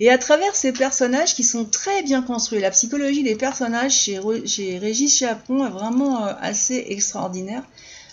Et 0.00 0.10
à 0.10 0.18
travers 0.18 0.56
ces 0.56 0.72
personnages 0.72 1.36
qui 1.36 1.44
sont 1.44 1.64
très 1.64 2.02
bien 2.02 2.20
construits, 2.20 2.60
la 2.60 2.72
psychologie 2.72 3.22
des 3.22 3.36
personnages 3.36 3.94
chez, 3.94 4.20
chez 4.44 4.78
Régis 4.78 5.16
Chaperon 5.16 5.64
est 5.66 5.70
vraiment 5.70 6.26
euh, 6.26 6.32
assez 6.40 6.86
extraordinaire. 6.88 7.62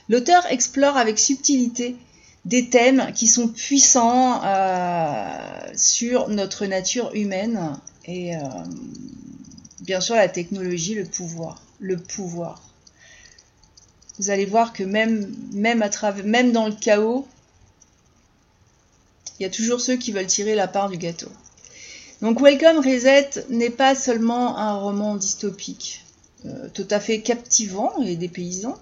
L'auteur 0.09 0.45
explore 0.51 0.95
avec 0.95 1.17
subtilité 1.17 1.95
des 2.45 2.69
thèmes 2.69 3.11
qui 3.13 3.27
sont 3.27 3.47
puissants 3.47 4.43
euh, 4.43 5.71
sur 5.75 6.29
notre 6.29 6.65
nature 6.65 7.11
humaine 7.13 7.77
et 8.05 8.35
euh, 8.35 8.39
bien 9.81 10.01
sûr 10.01 10.15
la 10.15 10.27
technologie, 10.27 10.95
le 10.95 11.05
pouvoir, 11.05 11.61
le 11.79 11.97
pouvoir. 11.97 12.61
Vous 14.19 14.29
allez 14.29 14.45
voir 14.45 14.73
que 14.73 14.83
même, 14.83 15.81
à 15.81 15.89
travers, 15.89 16.25
même 16.25 16.51
dans 16.51 16.67
le 16.67 16.73
chaos, 16.73 17.27
il 19.39 19.43
y 19.43 19.45
a 19.45 19.49
toujours 19.49 19.81
ceux 19.81 19.95
qui 19.95 20.11
veulent 20.11 20.27
tirer 20.27 20.53
la 20.53 20.67
part 20.67 20.89
du 20.89 20.97
gâteau. 20.97 21.29
Donc 22.21 22.39
Welcome 22.39 22.77
Reset 22.77 23.45
n'est 23.49 23.71
pas 23.71 23.95
seulement 23.95 24.57
un 24.57 24.75
roman 24.75 25.15
dystopique, 25.15 26.05
euh, 26.45 26.67
tout 26.73 26.87
à 26.91 26.99
fait 26.99 27.21
captivant 27.21 28.01
et 28.03 28.15
dépaysant, 28.15 28.77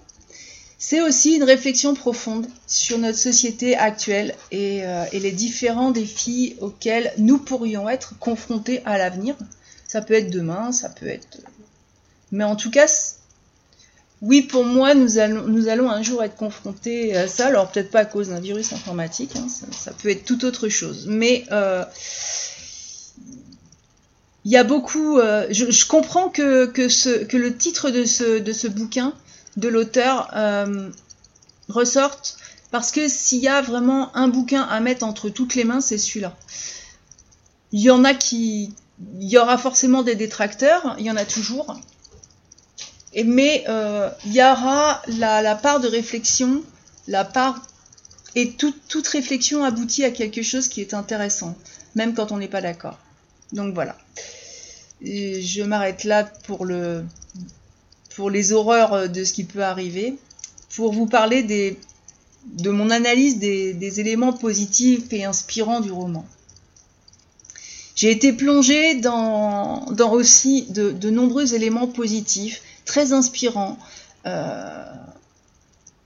c'est 0.84 1.00
aussi 1.00 1.36
une 1.36 1.44
réflexion 1.44 1.94
profonde 1.94 2.48
sur 2.66 2.98
notre 2.98 3.16
société 3.16 3.76
actuelle 3.76 4.34
euh, 4.52 5.04
et, 5.12 5.20
les 5.20 5.30
différents 5.30 5.92
défis 5.92 6.56
auxquels 6.60 7.12
nous 7.18 7.38
pourrions 7.38 7.88
être 7.88 8.18
confrontés 8.18 8.82
à 8.84 8.98
l'avenir. 8.98 9.36
Ça 9.86 10.02
peut 10.02 10.14
être 10.14 10.28
demain, 10.28 10.72
ça 10.72 10.88
peut 10.88 11.06
être... 11.06 11.38
Mais 12.32 12.42
en 12.42 12.56
tout 12.56 12.72
cas, 12.72 12.88
oui, 14.22 14.42
pour 14.42 14.64
moi, 14.64 14.94
nous 14.94 15.18
allons, 15.18 15.88
un 15.88 16.02
jour 16.02 16.20
être 16.24 16.34
confrontés 16.34 17.14
à 17.16 17.28
ça. 17.28 17.46
Alors 17.46 17.70
peut-être 17.70 17.92
pas 17.92 18.00
à 18.00 18.04
cause 18.04 18.30
d'un 18.30 18.40
virus 18.40 18.72
informatique, 18.72 19.36
hein, 19.36 19.46
ça, 19.70 19.92
peut 19.92 20.08
être 20.08 20.24
tout 20.24 20.44
autre 20.44 20.68
chose. 20.68 21.06
Mais... 21.08 21.44
Euh, 21.52 21.84
il 24.44 24.50
y 24.50 24.56
a 24.56 24.64
beaucoup. 24.64 25.20
Euh, 25.20 25.46
je, 25.52 25.86
comprends 25.86 26.28
que, 26.28 26.72
le 26.74 27.56
titre 27.56 27.90
de 27.90 28.04
ce 28.04 28.66
bouquin 28.66 29.14
de 29.56 29.68
l'auteur 29.68 30.30
euh, 30.34 30.90
ressortent 31.68 32.36
parce 32.70 32.90
que 32.90 33.06
s'il 33.08 33.40
y 33.40 33.48
a 33.48 33.60
vraiment 33.60 34.14
un 34.16 34.28
bouquin 34.28 34.62
à 34.62 34.80
mettre 34.80 35.04
entre 35.04 35.28
toutes 35.28 35.54
les 35.54 35.64
mains, 35.64 35.80
c'est 35.80 35.98
celui-là. 35.98 36.34
Il 37.72 37.80
y 37.80 37.90
en 37.90 38.04
a 38.04 38.14
qui... 38.14 38.72
Il 39.20 39.28
y 39.28 39.36
aura 39.36 39.58
forcément 39.58 40.02
des 40.02 40.14
détracteurs, 40.14 40.94
il 40.98 41.04
y 41.04 41.10
en 41.10 41.16
a 41.16 41.24
toujours. 41.24 41.76
Mais 43.14 43.64
euh, 43.68 44.08
il 44.24 44.32
y 44.32 44.42
aura 44.42 45.02
la, 45.08 45.54
part 45.54 45.80
de 45.80 45.88
réflexion, 45.88 46.62
la 47.08 47.24
part... 47.24 47.62
Et 48.34 48.52
toute 48.52 49.06
réflexion 49.08 49.62
aboutit 49.62 50.04
à 50.04 50.10
quelque 50.10 50.42
chose 50.42 50.68
qui 50.68 50.80
est 50.80 50.94
intéressant, 50.94 51.54
même 51.94 52.14
quand 52.14 52.32
on 52.32 52.38
n'est 52.38 52.48
pas 52.48 52.62
d'accord. 52.62 52.98
Donc 53.52 53.74
voilà. 53.74 53.94
je 55.02 55.62
m'arrête 55.62 56.04
là 56.04 56.24
pour 56.24 56.64
le, 56.64 57.04
pour 58.14 58.30
les 58.30 58.52
horreurs 58.52 58.92
euh, 58.92 59.08
de 59.08 59.24
ce 59.24 59.32
qui 59.32 59.44
peut 59.44 59.62
arriver, 59.62 60.18
pour 60.74 60.92
vous 60.92 61.06
parler 61.06 61.42
de 61.42 62.70
mon 62.70 62.90
analyse 62.90 63.38
des, 63.38 64.00
éléments 64.00 64.32
positifs 64.32 65.12
et 65.12 65.24
inspirants 65.24 65.80
du 65.80 65.92
roman. 65.92 66.24
J'ai 67.94 68.10
été 68.10 68.32
plongée 68.32 68.94
dans, 68.96 69.84
dans 69.92 70.12
aussi 70.12 70.66
de, 70.70 71.10
nombreux 71.10 71.54
éléments 71.54 71.86
positifs, 71.86 72.62
très 72.84 73.12
inspirants, 73.12 73.78
euh, 74.26 74.84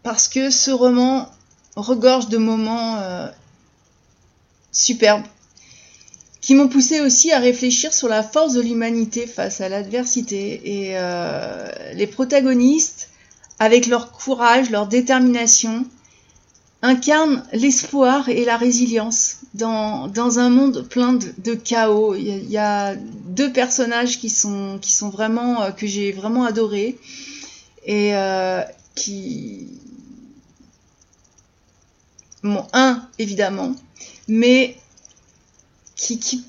parce 0.03 0.29
que 0.29 0.51
ce 0.51 0.71
roman 0.71 1.31
regorge 1.77 2.29
de 2.29 2.39
moments 2.39 2.97
euh, 2.99 3.29
superbes 4.73 5.25
qui 6.47 6.55
m'ont 6.55 6.69
poussé 6.69 7.01
aussi 7.01 7.33
à 7.33 7.41
réfléchir 7.41 7.93
sur 7.93 8.07
la 8.07 8.23
force 8.23 8.53
de 8.53 8.61
l'humanité 8.61 9.27
face 9.27 9.61
à 9.61 9.69
l'adversité. 9.69 10.61
Et 10.65 10.93
euh, 10.93 11.69
les 11.95 12.07
protagonistes, 12.07 13.11
avec 13.59 13.89
leur 13.89 14.13
courage, 14.13 14.71
leur 14.71 14.87
détermination, 14.87 15.85
incarnent 16.83 17.43
l'espoir 17.53 18.29
et 18.29 18.45
la 18.45 18.57
résilience 18.57 19.39
dans, 19.55 20.07
dans 20.07 20.39
un 20.39 20.49
monde 20.49 20.87
plein 20.89 21.15
de, 21.15 21.55
chaos. 21.55 22.15
Il 22.15 22.49
y, 22.49 22.59
a, 22.59 22.95
deux 22.95 23.53
personnages 23.53 24.21
qui 24.21 24.31
sont, 24.31 24.79
qui 24.81 24.93
sont 24.93 25.09
vraiment, 25.09 25.63
euh, 25.63 25.71
que 25.73 25.89
j'ai 25.89 26.13
vraiment 26.13 26.45
adorés 26.45 26.97
et 27.87 28.15
euh, 28.15 28.63
qui... 28.95 29.67
Bon, 32.45 32.65
un, 32.73 33.03
évidemment, 33.19 33.75
mais 34.29 34.77
qui, 35.97 36.45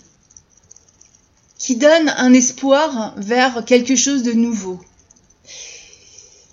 qui 1.58 1.76
donne 1.78 2.10
un 2.10 2.34
espoir 2.34 3.14
vers 3.18 3.66
quelque 3.66 3.96
chose 3.96 4.24
de 4.24 4.34
nouveau. 4.34 4.80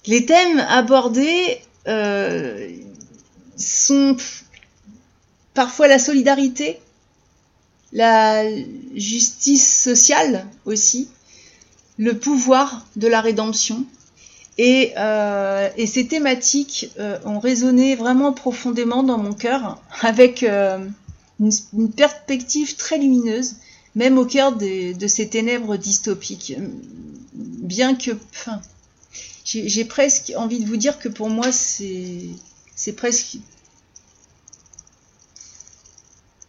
Les 0.07 0.25
thèmes 0.25 0.61
abordés 0.69 1.61
euh, 1.89 2.71
sont 3.57 4.17
parfois 5.55 5.89
la 5.89 5.99
solidarité, 5.99 6.79
la 7.93 8.45
justice 8.95 9.83
sociale 9.83 10.47
aussi, 10.65 11.09
le 11.99 12.19
pouvoir 12.19 12.87
de 12.97 13.09
la 13.09 13.21
rédemption. 13.21 13.85
Et, 14.57 14.93
euh, 14.99 15.69
ces 15.87 16.07
thématiques 16.07 16.91
euh, 16.99 17.19
ont 17.25 17.41
résonné 17.41 17.97
vraiment 17.97 18.33
profondément 18.33 19.03
dans 19.03 19.19
mon 19.19 19.33
cœur 19.33 19.81
avec 20.03 20.45
une, 21.41 21.93
perspective 21.93 22.77
très 22.77 22.99
lumineuse 22.99 23.57
même 23.95 24.19
au 24.19 24.25
cœur 24.25 24.57
de 24.57 25.07
ces 25.07 25.29
ténèbres 25.29 25.77
dystopiques. 25.77 26.55
Bien 27.33 27.95
que, 27.95 28.11
j'ai 29.45 29.85
presque 29.85 30.33
envie 30.37 30.61
de 30.61 30.67
vous 30.67 30.77
dire 30.77 30.99
que 30.99 31.09
pour 31.09 31.31
moi, 31.31 31.53
c'est 31.53 32.93
presque 32.97 33.39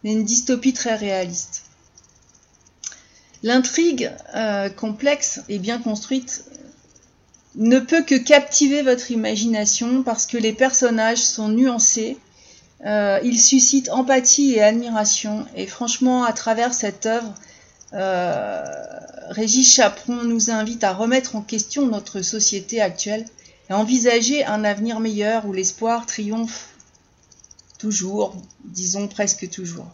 une 0.04 0.24
dystopie 0.24 0.72
très 0.72 0.94
réaliste. 0.94 1.62
L'intrigue 3.42 4.12
euh, 4.34 4.68
complexe 4.68 5.40
et 5.48 5.58
bien 5.58 5.78
construite 5.78 6.44
ne 7.54 7.78
peut 7.78 8.02
que 8.02 8.14
captiver 8.14 8.82
votre 8.82 9.10
imagination 9.10 10.02
parce 10.02 10.26
que 10.26 10.36
les 10.36 10.52
personnages 10.52 11.22
sont 11.22 11.48
nuancés, 11.48 12.18
euh, 12.84 13.18
il 13.24 13.40
suscite 13.40 13.90
empathie 13.90 14.52
et 14.54 14.62
admiration. 14.62 15.46
Et 15.54 15.66
franchement, 15.66 16.24
à 16.24 16.32
travers 16.32 16.74
cette 16.74 17.06
œuvre, 17.06 17.32
euh, 17.94 18.62
Régis 19.30 19.72
Chaperon 19.72 20.24
nous 20.24 20.50
invite 20.50 20.84
à 20.84 20.92
remettre 20.92 21.36
en 21.36 21.40
question 21.40 21.86
notre 21.86 22.20
société 22.22 22.80
actuelle 22.80 23.24
et 23.70 23.72
envisager 23.72 24.44
un 24.44 24.64
avenir 24.64 25.00
meilleur 25.00 25.46
où 25.46 25.52
l'espoir 25.52 26.06
triomphe 26.06 26.68
toujours, 27.78 28.36
disons 28.64 29.08
presque 29.08 29.48
toujours. 29.50 29.86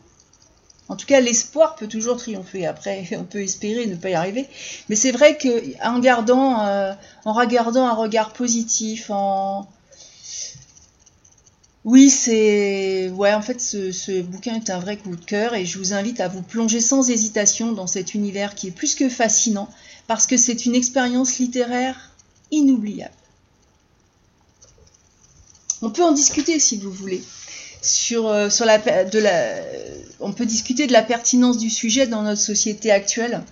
En 0.89 0.97
tout 0.97 1.07
cas, 1.07 1.21
l'espoir 1.21 1.77
peut 1.77 1.87
toujours 1.87 2.17
triompher. 2.17 2.67
Après, 2.67 3.09
on 3.17 3.25
peut 3.25 3.43
espérer 3.43 3.87
ne 3.87 3.95
pas 3.95 4.11
y 4.11 4.15
arriver. 4.15 4.49
Mais 4.89 4.97
c'est 4.97 5.13
vrai 5.13 5.39
qu'en 5.39 5.99
gardant, 6.01 6.67
euh, 6.67 6.93
en 7.25 7.33
regardant 7.33 7.87
un 7.87 7.95
regard 7.95 8.33
positif, 8.33 9.11
en, 9.11 9.69
oui, 11.85 12.11
c'est. 12.11 13.11
Ouais, 13.11 13.35
en 13.35 13.43
fait, 13.43 13.61
ce, 13.61 14.21
bouquin 14.21 14.55
est 14.55 14.71
un 14.71 14.79
vrai 14.79 14.97
coup 14.97 15.17
de 15.17 15.25
cœur 15.25 15.55
et 15.55 15.67
je 15.67 15.79
vous 15.79 15.93
invite 15.93 16.21
à 16.21 16.29
vous 16.29 16.43
plonger 16.43 16.81
sans 16.81 17.11
hésitation 17.11 17.73
dans 17.73 17.89
cet 17.89 18.15
univers 18.15 18.55
qui 18.55 18.69
est 18.69 18.73
plus 18.73 18.95
que 18.95 19.09
fascinant 19.09 19.69
parce 20.07 20.27
que 20.27 20.37
c'est 20.37 20.65
une 20.65 20.77
expérience 20.77 21.39
littéraire 21.39 22.13
inoubliable. 22.53 23.13
On 25.81 25.91
peut 25.91 26.05
en 26.05 26.13
discuter 26.13 26.61
si 26.61 26.77
vous 26.77 26.93
voulez. 26.93 27.23
Sur, 27.85 28.29
euh, 28.29 28.49
sur 28.49 28.65
la, 28.65 28.79
de 28.79 29.19
la, 29.19 29.57
on 30.21 30.33
peut 30.33 30.47
discuter 30.47 30.87
de 30.87 30.93
la 30.93 31.03
pertinence 31.03 31.59
du 31.59 31.69
sujet 31.69 32.07
dans 32.07 32.23
notre 32.23 32.41
société 32.41 32.93
actuelle. 32.93 33.43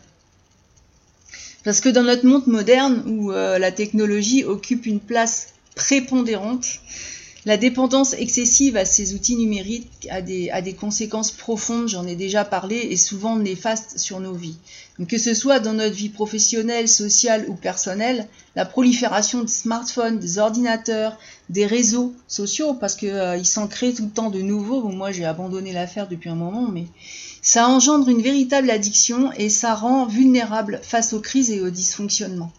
Parce 1.65 1.81
que 1.81 1.89
dans 1.89 2.05
notre 2.05 2.25
monde 2.25 2.47
moderne 2.47 3.03
où 3.07 3.33
euh, 3.33 3.59
la 3.59 3.73
technologie 3.73 4.45
occupe 4.45 4.87
une 4.87 5.01
place 5.01 5.49
prépondérante, 5.75 6.79
la 7.47 7.57
dépendance 7.57 8.13
excessive 8.15 8.77
à 8.77 8.85
ces 8.85 9.15
outils 9.15 9.37
numériques 9.37 10.09
a 10.11 10.21
des, 10.21 10.77
conséquences 10.79 11.31
profondes, 11.31 11.89
j'en 11.89 12.07
ai 12.07 12.15
déjà 12.15 12.45
parlé, 12.45 12.77
et 12.77 12.97
souvent 12.99 13.37
néfastes 13.37 13.99
sur 13.99 14.21
nos 14.21 14.35
vies. 14.35 14.57
Que 15.09 15.17
ce 15.17 15.33
soit 15.33 15.61
dans 15.61 15.73
notre 15.73 15.95
vie 15.95 16.11
professionnelle, 16.11 16.87
sociale 16.87 17.47
ou 17.49 17.55
personnelle, 17.55 18.27
la 18.57 18.67
prolifération 18.67 19.43
des 19.43 19.49
smartphones, 19.49 20.19
des 20.19 20.39
ordinateurs, 20.39 21.17
des 21.49 21.65
réseaux 21.65 22.13
sociaux, 22.29 22.75
parce 22.75 22.95
qu'ils 22.95 23.09
euh, 23.09 23.43
s'en 23.45 23.67
créent 23.69 23.95
tout 23.95 24.05
le 24.05 24.11
temps 24.11 24.29
de 24.29 24.43
nouveaux, 24.43 24.83
moi 24.89 25.11
j'ai 25.11 25.25
abandonné 25.25 25.73
l'affaire 25.73 26.09
depuis 26.09 26.29
un 26.29 26.35
moment, 26.35 26.69
mais 26.69 26.85
ça 27.41 27.67
engendre 27.69 28.11
une 28.11 28.21
véritable 28.21 28.71
addiction 28.71 29.33
et 29.33 29.49
ça 29.49 29.75
rend 29.75 30.05
vulnérable 30.05 30.81
face 30.83 31.15
aux 31.15 31.21
crises 31.21 31.51
et 31.51 31.63
aux 31.63 31.71
dysfonctionnements. 31.71 32.53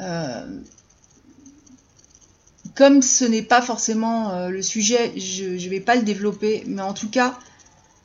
Euh, 0.00 0.46
comme 2.78 3.02
ce 3.02 3.24
n'est 3.24 3.42
pas 3.42 3.60
forcément 3.60 4.30
euh, 4.30 4.50
le 4.50 4.62
sujet, 4.62 5.12
je 5.16 5.44
ne 5.46 5.68
vais 5.68 5.80
pas 5.80 5.96
le 5.96 6.02
développer, 6.02 6.62
mais 6.68 6.80
en 6.80 6.94
tout 6.94 7.10
cas, 7.10 7.36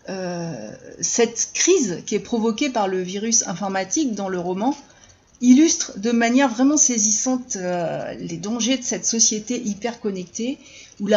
euh, 0.10 0.72
cette 1.00 1.52
crise 1.54 2.02
qui 2.08 2.16
est 2.16 2.20
provoquée 2.20 2.72
par 2.72 2.88
le 2.88 3.00
virus 3.00 3.48
informatique 3.48 4.16
dans 4.16 4.30
le 4.30 4.40
roman 4.40 4.76
illustre 5.42 6.00
de 6.00 6.10
manière 6.10 6.50
vraiment 6.50 6.76
saisissante 6.76 7.56
euh, 7.56 8.16
les 8.16 8.38
dangers 8.38 8.78
de 8.78 8.84
cette 8.84 9.06
société 9.06 9.62
hyper 9.62 10.00
connectée, 10.00 10.58
où 11.00 11.08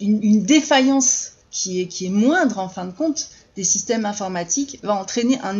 une, 0.00 0.42
défaillance 0.42 1.32
qui 1.50 1.80
est, 1.80 1.86
qui 1.86 2.06
est 2.06 2.10
moindre 2.10 2.58
en 2.58 2.68
fin 2.68 2.84
de 2.84 2.92
compte 2.92 3.30
des 3.56 3.64
systèmes 3.64 4.04
informatiques 4.04 4.80
va 4.82 4.96
entraîner 4.96 5.38
un, 5.42 5.58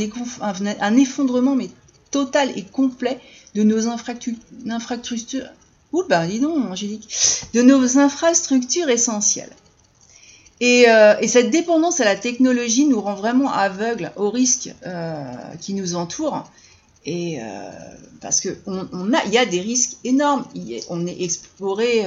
un 0.81 0.97
effondrement 0.99 1.57
mais 1.57 1.71
total 2.11 2.51
et 2.59 2.63
complet 2.65 3.19
de 3.55 3.63
nos 3.63 3.89
infrastructures, 3.89 5.49
Ouh, 5.93 6.05
ben 6.09 6.27
dis 6.27 6.41
donc, 6.41 6.71
Angélique. 6.71 7.09
De 7.55 7.63
nos 7.63 7.99
infrastructures 7.99 8.89
essentielles. 8.89 9.53
Euh, 10.63 11.15
et, 11.21 11.29
cette 11.29 11.51
dépendance 11.51 12.01
à 12.01 12.05
la 12.05 12.17
technologie 12.17 12.85
nous 12.85 13.01
rend 13.01 13.15
vraiment 13.15 13.51
aveugles 13.51 14.13
aux 14.17 14.31
risques 14.31 14.75
euh, 14.87 15.25
qui 15.61 15.75
nous 15.75 15.95
entourent. 15.95 16.45
Et 17.07 17.41
euh, 17.41 17.71
parce 18.21 18.43
que 18.43 18.59
on, 18.67 19.13
a, 19.15 19.25
il 19.25 19.33
y 19.33 19.39
a 19.39 19.47
des 19.47 19.61
risques 19.61 19.97
énormes. 20.05 20.45
on 20.91 21.07
est 21.07 21.23
exploré, 21.23 22.05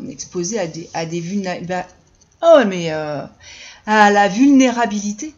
on 0.00 0.08
est 0.08 0.12
exposé 0.12 0.58
à 0.58 0.66
des, 0.66 0.90
à 0.94 1.06
des 1.06 1.22
bah, 1.68 1.86
oh, 2.42 2.62
mais 2.66 2.90
à 2.90 3.30
la 3.86 4.28
vulnérabilité. 4.28 5.32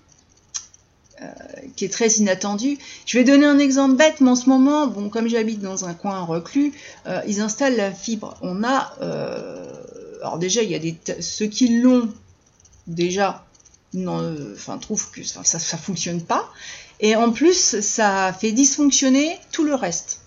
Euh, 1.22 1.28
qui 1.76 1.84
est 1.84 1.88
très 1.88 2.08
inattendu. 2.08 2.78
Je 3.06 3.18
vais 3.18 3.24
donner 3.24 3.46
un 3.46 3.58
exemple 3.58 3.96
bête, 3.96 4.20
mais 4.20 4.30
en 4.30 4.36
ce 4.36 4.48
moment, 4.48 4.88
bon, 4.88 5.08
comme 5.08 5.28
j'habite 5.28 5.60
dans 5.60 5.86
un 5.86 5.94
coin 5.94 6.20
reclus, 6.22 6.72
euh, 7.06 7.20
ils 7.26 7.40
installent 7.40 7.76
la 7.76 7.92
fibre. 7.92 8.36
On 8.42 8.64
a, 8.64 8.92
euh, 9.00 9.72
alors 10.20 10.38
déjà, 10.38 10.62
il 10.62 10.70
y 10.70 10.74
a 10.74 11.20
ceux 11.20 11.46
qui 11.46 11.80
l'ont 11.80 12.12
déjà, 12.86 13.46
enfin, 13.94 14.78
trouvent 14.78 15.10
que 15.12 15.22
ça, 15.22 15.44
ça 15.44 15.76
fonctionne 15.78 16.20
pas, 16.20 16.50
et 17.00 17.16
en 17.16 17.30
plus, 17.30 17.80
ça 17.80 18.36
fait 18.38 18.52
dysfonctionner 18.52 19.38
tout 19.52 19.64
le 19.64 19.74
reste. 19.74 20.20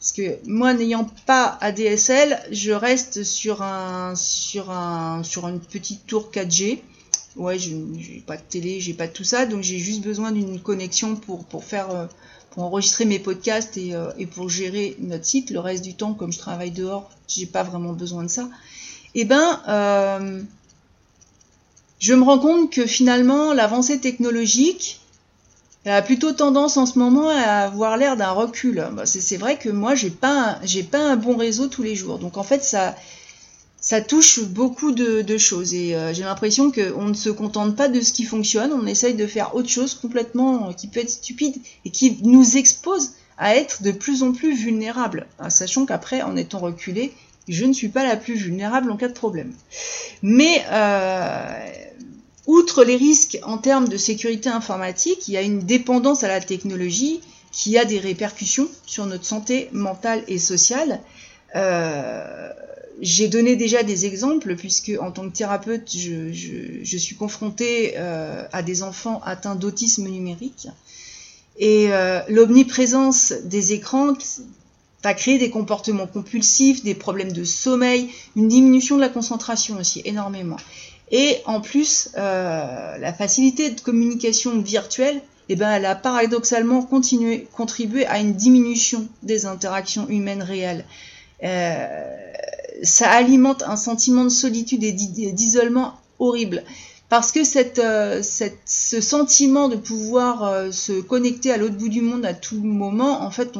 Parce 0.00 0.12
que 0.12 0.38
moi, 0.46 0.74
n'ayant 0.74 1.08
pas 1.26 1.58
ADSL, 1.60 2.42
je 2.50 2.72
reste 2.72 3.22
sur 3.22 3.62
un, 3.62 4.14
sur 4.16 4.70
un, 4.70 5.22
sur 5.22 5.46
une 5.46 5.60
petite 5.60 6.06
tour 6.06 6.30
4G 6.32 6.80
ouais, 7.36 7.58
j'ai 7.58 8.22
pas 8.26 8.36
de 8.36 8.42
télé, 8.42 8.80
j'ai 8.80 8.94
pas 8.94 9.06
de 9.06 9.12
tout 9.12 9.24
ça, 9.24 9.46
donc 9.46 9.62
j'ai 9.62 9.78
juste 9.78 10.02
besoin 10.02 10.32
d'une 10.32 10.60
connexion 10.60 11.16
pour, 11.16 11.44
pour 11.44 11.64
faire 11.64 11.90
euh, 11.90 12.06
pour 12.50 12.64
enregistrer 12.64 13.04
mes 13.06 13.18
podcasts 13.18 13.76
et, 13.76 13.94
euh, 13.94 14.10
et, 14.18 14.26
pour 14.26 14.48
gérer 14.48 14.96
notre 14.98 15.24
site. 15.24 15.50
Le 15.50 15.58
reste 15.58 15.82
du 15.82 15.94
temps, 15.94 16.12
comme 16.12 16.32
je 16.32 16.38
travaille 16.38 16.70
dehors, 16.70 17.10
j'ai 17.26 17.46
pas 17.46 17.62
vraiment 17.62 17.94
besoin 17.94 18.22
de 18.22 18.28
ça. 18.28 18.48
Eh 19.14 19.24
ben, 19.24 19.60
euh, 19.68 20.42
je 21.98 22.14
me 22.14 22.22
rends 22.22 22.38
compte 22.38 22.70
que 22.70 22.86
finalement, 22.86 23.52
l'avancée 23.54 24.00
technologique 24.00 25.00
a 25.86 26.02
plutôt 26.02 26.32
tendance 26.32 26.76
en 26.76 26.86
ce 26.86 26.98
moment 26.98 27.28
à 27.28 27.64
avoir 27.64 27.96
l'air 27.96 28.16
d'un 28.16 28.30
recul. 28.30 28.86
Bah, 28.92 29.06
c'est 29.06 29.36
vrai 29.36 29.58
que 29.58 29.68
moi, 29.68 29.94
j'ai 29.94 30.10
pas 30.10 30.58
j'ai 30.62 30.82
pas 30.82 31.12
un 31.12 31.16
bon 31.16 31.36
réseau 31.36 31.68
tous 31.68 31.82
les 31.82 31.96
jours, 31.96 32.18
donc 32.18 32.36
en 32.36 32.42
fait, 32.42 32.62
ça 32.62 32.94
ça 33.82 34.00
touche 34.00 34.40
beaucoup 34.44 34.92
de, 34.92 35.36
choses 35.36 35.74
et 35.74 35.94
euh, 35.94 36.14
j'ai 36.14 36.22
l'impression 36.22 36.70
qu'on 36.70 37.08
ne 37.08 37.14
se 37.14 37.28
contente 37.28 37.74
pas 37.74 37.88
de 37.88 38.00
ce 38.00 38.12
qui 38.12 38.22
fonctionne, 38.22 38.72
on 38.72 38.86
essaye 38.86 39.14
de 39.14 39.26
faire 39.26 39.56
autre 39.56 39.68
chose 39.68 39.94
complètement 39.94 40.68
euh, 40.68 40.72
qui 40.72 40.86
peut 40.86 41.00
être 41.00 41.10
stupide 41.10 41.56
et 41.84 41.90
qui 41.90 42.16
nous 42.22 42.56
expose 42.56 43.10
à 43.38 43.56
être 43.56 43.82
de 43.82 43.90
plus 43.90 44.22
en 44.22 44.32
plus 44.32 44.54
vulnérables, 44.54 45.26
hein, 45.40 45.50
sachant 45.50 45.84
qu'après, 45.84 46.22
en 46.22 46.36
étant 46.36 46.60
reculé, 46.60 47.12
je 47.48 47.64
ne 47.64 47.72
suis 47.72 47.88
pas 47.88 48.04
la 48.04 48.16
plus 48.16 48.34
vulnérable 48.34 48.88
en 48.88 48.96
cas 48.96 49.08
de 49.08 49.14
problème. 49.14 49.52
Mais 50.22 50.64
euh, 50.70 51.66
outre 52.46 52.84
les 52.84 52.94
risques 52.94 53.40
en 53.42 53.58
termes 53.58 53.88
de 53.88 53.96
sécurité 53.96 54.48
informatique, 54.48 55.26
il 55.26 55.34
y 55.34 55.36
a 55.36 55.42
une 55.42 55.60
dépendance 55.60 56.22
à 56.22 56.28
la 56.28 56.40
technologie 56.40 57.20
qui 57.50 57.76
a 57.76 57.84
des 57.84 57.98
répercussions 57.98 58.68
sur 58.86 59.06
notre 59.06 59.24
santé 59.24 59.68
mentale 59.72 60.22
et 60.28 60.38
sociale. 60.38 61.00
Euh, 61.56 62.48
j'ai 63.02 63.26
donné 63.26 63.56
déjà 63.56 63.82
des 63.82 64.06
exemples 64.06 64.54
puisque 64.54 64.92
en 65.00 65.10
tant 65.10 65.28
que 65.28 65.36
thérapeute, 65.36 65.90
je, 65.92 66.96
suis 66.96 67.16
confrontée 67.16 67.94
euh, 67.96 68.46
à 68.52 68.62
des 68.62 68.84
enfants 68.84 69.20
atteints 69.24 69.56
d'autisme 69.56 70.08
numérique. 70.08 70.68
Et 71.58 71.88
euh, 71.90 72.20
l'omniprésence 72.28 73.34
des 73.44 73.72
écrans 73.72 74.14
va 75.02 75.14
créer 75.14 75.38
des 75.38 75.50
comportements 75.50 76.06
compulsifs, 76.06 76.84
des 76.84 76.94
problèmes 76.94 77.32
de 77.32 77.42
sommeil, 77.42 78.08
une 78.36 78.46
diminution 78.46 78.96
de 78.96 79.00
la 79.00 79.08
concentration 79.08 79.78
aussi 79.78 80.00
énormément. 80.04 80.56
Et 81.10 81.38
en 81.44 81.60
plus, 81.60 82.10
euh, 82.16 82.96
la 82.98 83.12
facilité 83.12 83.70
de 83.70 83.80
communication 83.80 84.62
virtuelle 84.62 85.20
eh 85.48 85.56
ben, 85.56 85.72
elle 85.72 85.86
a 85.86 85.96
paradoxalement 85.96 86.82
contribué 86.82 88.06
à 88.06 88.20
une 88.20 88.34
diminution 88.34 89.08
des 89.24 89.44
interactions 89.44 90.08
humaines 90.08 90.42
réelles. 90.42 90.84
Ça 92.82 93.10
alimente 93.10 93.62
un 93.66 93.76
sentiment 93.76 94.24
de 94.24 94.30
solitude 94.30 94.84
et 94.84 94.92
d'isolement 94.92 95.94
horrible. 96.18 96.64
Parce 97.08 97.30
que 97.30 97.40
euh, 97.80 98.22
ce 98.22 99.00
sentiment 99.00 99.68
de 99.68 99.76
pouvoir 99.76 100.44
euh, 100.44 100.70
se 100.70 101.00
connecter 101.00 101.52
à 101.52 101.58
l'autre 101.58 101.76
bout 101.76 101.90
du 101.90 102.00
monde 102.00 102.24
à 102.24 102.32
tout 102.32 102.58
moment, 102.58 103.22
en 103.22 103.30
fait, 103.30 103.56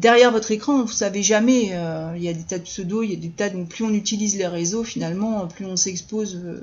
derrière 0.00 0.32
votre 0.32 0.50
écran, 0.50 0.82
vous 0.82 0.92
savez 0.92 1.22
jamais, 1.22 1.70
euh, 1.72 2.14
il 2.16 2.22
y 2.22 2.28
a 2.28 2.32
des 2.32 2.42
tas 2.42 2.58
de 2.58 2.64
pseudos, 2.64 3.04
il 3.04 3.10
y 3.10 3.14
a 3.14 3.20
des 3.20 3.28
tas 3.28 3.50
de, 3.50 3.62
plus 3.64 3.84
on 3.84 3.92
utilise 3.92 4.36
les 4.36 4.46
réseaux 4.46 4.82
finalement, 4.82 5.46
plus 5.46 5.66
on 5.66 5.76
s'expose, 5.76 6.40
euh, 6.42 6.60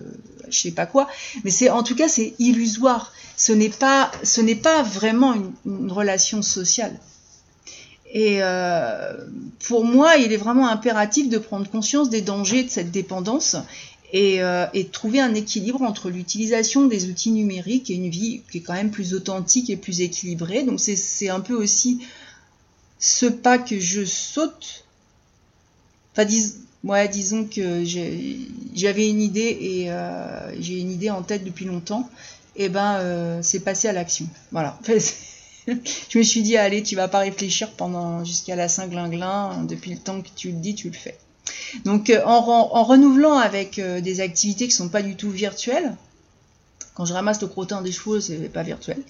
je 0.49 0.59
sais 0.59 0.71
pas 0.71 0.87
quoi. 0.87 1.07
Mais 1.43 1.69
en 1.69 1.83
tout 1.83 1.95
cas, 1.95 2.07
c'est 2.07 2.33
illusoire. 2.39 3.13
Ce 3.37 3.53
n'est 3.53 3.69
pas 3.69 4.83
vraiment 4.83 5.35
une, 5.65 5.91
relation 5.91 6.41
sociale. 6.41 6.99
Et 8.13 8.37
euh, 8.41 9.13
pour 9.67 9.85
moi, 9.85 10.15
il 10.17 10.31
est 10.31 10.37
vraiment 10.37 10.67
impératif 10.67 11.29
de 11.29 11.37
prendre 11.37 11.69
conscience 11.69 12.09
des 12.09 12.21
dangers 12.21 12.63
de 12.63 12.69
cette 12.69 12.91
dépendance 12.91 13.57
et, 14.13 14.35
et 14.37 14.83
de 14.83 14.89
trouver 14.89 15.19
un 15.19 15.33
équilibre 15.33 15.81
entre 15.81 16.09
l'utilisation 16.09 16.87
des 16.87 17.09
outils 17.09 17.31
numériques 17.31 17.89
et 17.89 17.95
une 17.95 18.09
vie 18.09 18.39
qui 18.49 18.59
est 18.59 18.61
quand 18.61 18.73
même 18.73 18.91
plus 18.91 19.13
authentique 19.13 19.69
et 19.69 19.75
plus 19.75 19.99
équilibrée. 19.99 20.63
Donc 20.63 20.79
c'est 20.79 21.27
un 21.27 21.41
peu 21.41 21.53
aussi 21.53 21.99
ce 22.99 23.25
pas 23.25 23.57
que 23.57 23.79
je 23.79 24.05
saute, 24.05 24.85
enfin 26.13 26.25
disons 26.25 27.45
que 27.45 27.83
j'avais 28.73 29.09
une 29.09 29.21
idée 29.21 29.57
et 29.61 29.91
euh, 29.91 30.55
j'ai 30.59 30.79
une 30.79 30.91
idée 30.91 31.09
en 31.09 31.21
tête 31.21 31.43
depuis 31.43 31.65
longtemps, 31.65 32.09
et 32.55 32.69
ben 32.69 32.95
euh, 32.95 33.39
c'est 33.43 33.59
passé 33.59 33.87
à 33.87 33.93
l'action. 33.93 34.27
Voilà. 34.51 34.79
je 36.09 36.17
me 36.17 36.23
suis 36.23 36.41
dit 36.41 36.57
allez, 36.57 36.83
tu 36.83 36.95
vas 36.95 37.07
pas 37.07 37.19
réfléchir 37.19 37.71
pendant 37.71 38.23
jusqu'à 38.23 38.55
la 38.55 38.67
Saint-Glinglin, 38.67 39.63
depuis 39.63 39.91
le 39.91 39.99
temps 39.99 40.21
que 40.21 40.29
tu 40.35 40.49
le 40.49 40.57
dis, 40.57 40.75
tu 40.75 40.89
le 40.89 40.95
fais. 40.95 41.17
Donc 41.85 42.09
euh, 42.09 42.23
en, 42.25 42.37
en, 42.37 42.83
renouvelant 42.83 43.37
avec 43.37 43.79
des 43.79 44.21
activités 44.21 44.67
qui 44.67 44.73
sont 44.73 44.89
pas 44.89 45.01
du 45.01 45.15
tout 45.15 45.29
virtuelles, 45.29 45.95
quand 46.93 47.05
je 47.05 47.13
ramasse 47.13 47.41
le 47.41 47.47
crottin 47.47 47.81
des 47.81 47.91
chevaux, 47.91 48.19
c'est 48.19 48.51
pas 48.51 48.63
virtuel 48.63 49.03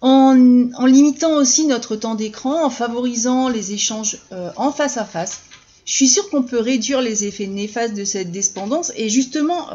en, 0.00 0.86
limitant 0.86 1.34
aussi 1.34 1.66
notre 1.66 1.96
temps 1.96 2.14
d'écran, 2.14 2.64
en 2.64 2.70
favorisant 2.70 3.48
les 3.48 3.72
échanges 3.72 4.18
euh, 4.32 4.50
en 4.56 4.72
face 4.72 4.96
à 4.96 5.04
face. 5.04 5.42
Je 5.84 5.94
suis 5.94 6.08
sûre 6.08 6.28
qu'on 6.30 6.42
peut 6.42 6.60
réduire 6.60 7.00
les 7.00 7.24
effets 7.24 7.46
néfastes 7.46 7.94
de 7.94 8.04
cette 8.04 8.32
dépendance 8.32 8.92
et 8.96 9.08
justement 9.08 9.68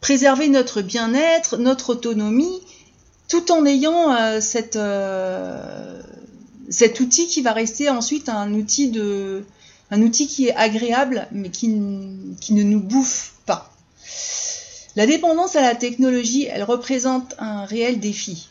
préserver 0.00 0.48
notre 0.48 0.80
bien-être, 0.80 1.56
notre 1.56 1.90
autonomie, 1.90 2.60
tout 3.28 3.50
en 3.50 3.64
ayant 3.66 4.12
euh, 4.14 4.40
euh, 4.76 6.02
cet 6.68 7.00
outil 7.00 7.26
qui 7.26 7.42
va 7.42 7.52
rester 7.52 7.88
ensuite 7.88 8.28
un 8.28 8.52
outil, 8.54 8.90
de, 8.90 9.44
un 9.90 10.02
outil 10.02 10.26
qui 10.26 10.48
est 10.48 10.54
agréable 10.54 11.26
mais 11.32 11.50
qui, 11.50 11.68
ne 11.68 12.62
nous 12.62 12.80
bouffe 12.80 13.34
pas. 13.46 13.72
La 14.94 15.06
dépendance 15.06 15.56
à 15.56 15.62
la 15.62 15.74
technologie, 15.74 16.46
elle 16.50 16.62
représente 16.62 17.34
un 17.38 17.64
réel 17.64 18.00
défi 18.00 18.48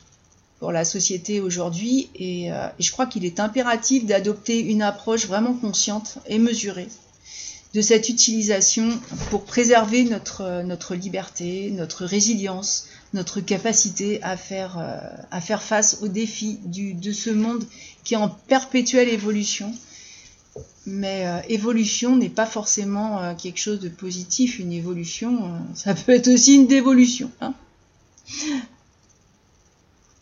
pour 0.59 0.71
la 0.71 0.85
société 0.85 1.41
aujourd'hui 1.41 2.09
euh, 2.21 2.67
et, 2.79 2.83
je 2.83 2.91
crois 2.91 3.05
qu'il 3.05 3.25
est 3.25 3.39
impératif 3.39 4.05
d'adopter 4.05 4.59
une 4.59 4.81
approche 4.81 5.25
vraiment 5.27 5.53
consciente 5.53 6.17
et 6.27 6.37
mesurée 6.37 6.87
de 7.73 7.81
cette 7.81 8.07
utilisation 8.07 8.87
pour 9.29 9.43
préserver 9.43 10.05
notre 10.05 10.95
liberté, 10.95 11.71
notre 11.71 12.05
résilience, 12.05 12.87
notre 13.15 13.41
capacité 13.41 14.21
à 14.21 14.37
faire, 14.37 14.77
euh, 14.77 14.99
à 15.31 15.41
faire 15.41 15.63
face 15.63 15.99
aux 16.01 16.07
défis 16.07 16.59
du, 16.65 16.93
de 16.93 17.11
ce 17.11 17.31
monde 17.31 17.65
qui 18.03 18.13
est 18.13 18.17
en 18.17 18.29
perpétuelle 18.29 19.09
évolution. 19.09 19.73
Mais 20.85 21.25
euh, 21.25 21.39
évolution 21.49 22.15
n'est 22.15 22.29
pas 22.29 22.45
forcément 22.45 23.35
quelque 23.35 23.59
chose 23.59 23.79
de 23.79 23.89
positif. 23.89 24.59
Une 24.59 24.71
évolution, 24.71 25.51
ça 25.73 25.95
peut 25.95 26.13
être 26.13 26.27
aussi 26.27 26.55
une 26.55 26.67
dévolution. 26.67 27.31
Hein 27.41 27.55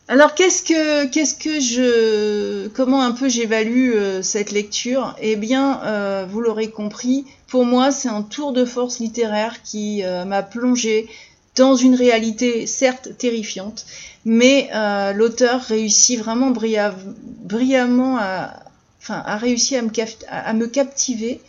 alors 0.10 0.36
qu'est-ce 0.36 0.64
que 0.64 1.06
qu'est-ce 1.06 1.36
que 1.36 1.62
je 1.62 2.68
comment 2.70 3.02
un 3.02 3.12
peu 3.14 3.30
j'évalue 3.30 3.94
euh, 3.96 4.22
cette 4.22 4.52
lecture? 4.52 5.16
Eh 5.22 5.38
bien, 5.38 5.82
euh, 5.84 6.26
vous 6.30 6.42
l'aurez 6.42 6.70
compris, 6.70 7.26
pour 7.48 7.66
moi 7.66 7.92
c'est 7.92 8.10
un 8.10 8.22
tour 8.22 8.52
de 8.52 8.66
force 8.66 9.00
littéraire 9.00 9.64
qui 9.64 10.04
euh, 10.04 10.26
m'a 10.26 10.44
plongé 10.44 11.08
dans 11.56 11.76
une 11.76 11.96
réalité 11.96 12.66
certes 12.66 13.18
terrifiante, 13.18 13.86
mais 14.26 14.70
l'auteur 15.14 15.62
réussit 15.62 16.20
vraiment 16.20 16.52
brillamment 16.52 18.18
à 18.18 18.64
enfin 19.02 19.22
a 19.26 19.38
réussi 19.38 19.76
à 19.76 19.82
me, 19.82 19.90
à 20.30 20.54
me 20.54 20.68
captiver 20.68 21.42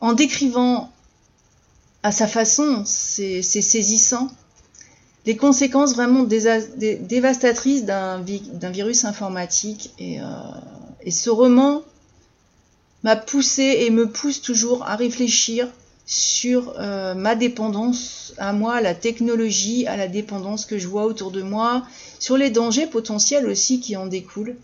en 0.00 0.12
décrivant 0.12 0.92
à 2.02 2.12
sa 2.12 2.26
façon, 2.26 2.82
c'est 2.84 3.42
saisissant 3.42 4.30
les 5.26 5.36
conséquences 5.36 5.94
vraiment 5.94 6.22
dévastatrices 6.22 7.84
d'un 7.84 8.22
virus 8.70 9.04
informatique. 9.04 9.92
Et, 9.98 10.20
euh, 10.20 10.24
et 11.02 11.10
ce 11.10 11.28
roman 11.28 11.82
m'a 13.02 13.16
poussé 13.16 13.62
et 13.80 13.90
me 13.90 14.08
pousse 14.08 14.40
toujours 14.40 14.82
à 14.84 14.96
réfléchir 14.96 15.68
sur 16.10 16.74
euh, 16.80 17.14
ma 17.14 17.36
dépendance 17.36 18.34
à 18.36 18.52
moi, 18.52 18.74
à 18.74 18.80
la 18.80 18.94
technologie, 18.96 19.86
à 19.86 19.96
la 19.96 20.08
dépendance 20.08 20.66
que 20.66 20.76
je 20.76 20.88
vois 20.88 21.04
autour 21.04 21.30
de 21.30 21.40
moi, 21.40 21.86
sur 22.18 22.36
les 22.36 22.50
dangers 22.50 22.88
potentiels 22.88 23.46
aussi 23.46 23.78
qui 23.78 23.96
en 23.96 24.06
découlent. 24.06 24.56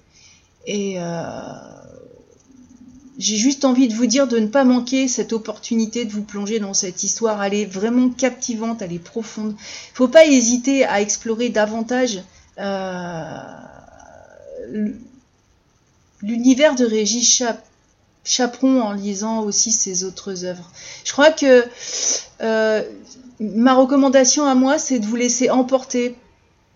Et, 0.66 0.96
euh, 0.98 1.30
j'ai 3.16 3.36
juste 3.36 3.64
envie 3.64 3.86
de 3.86 3.94
vous 3.94 4.06
dire 4.06 4.26
de 4.26 4.40
ne 4.40 4.48
pas 4.48 4.64
manquer 4.64 5.06
cette 5.06 5.32
opportunité 5.32 6.04
de 6.04 6.10
vous 6.10 6.24
plonger 6.24 6.58
dans 6.58 6.74
cette 6.74 7.04
histoire. 7.04 7.42
Elle 7.44 7.54
est 7.54 7.64
vraiment 7.64 8.10
captivante, 8.10 8.82
elle 8.82 8.92
est 8.92 8.98
profonde. 8.98 9.52
Il 9.52 9.92
ne 9.92 9.96
faut 9.96 10.08
pas 10.08 10.26
hésiter 10.26 10.84
à 10.84 11.00
explorer 11.00 11.48
davantage 11.48 12.24
euh, 12.58 13.38
l'univers 16.22 16.74
de 16.74 16.84
Régis 16.84 17.44
Chaperon 18.26 18.82
en 18.82 18.92
lisant 18.92 19.40
aussi 19.40 19.72
ses 19.72 20.04
autres 20.04 20.44
œuvres. 20.44 20.70
Je 21.04 21.12
crois 21.12 21.30
que 21.30 21.64
euh, 22.42 22.82
ma 23.40 23.74
recommandation 23.74 24.44
à 24.44 24.54
moi, 24.54 24.78
c'est 24.78 24.98
de 24.98 25.06
vous 25.06 25.16
laisser 25.16 25.48
emporter 25.48 26.14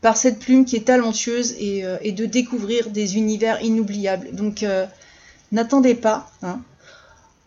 par 0.01 0.17
cette 0.17 0.39
plume 0.39 0.65
qui 0.65 0.77
est 0.77 0.87
talentueuse 0.87 1.55
et, 1.59 1.85
euh, 1.85 1.99
de 1.99 2.25
découvrir 2.25 2.89
des 2.89 3.17
univers 3.19 3.61
inoubliables. 3.63 4.33
Donc 4.33 4.65
N'attendez 5.53 5.95
pas. 5.95 6.31
Hein. 6.43 6.61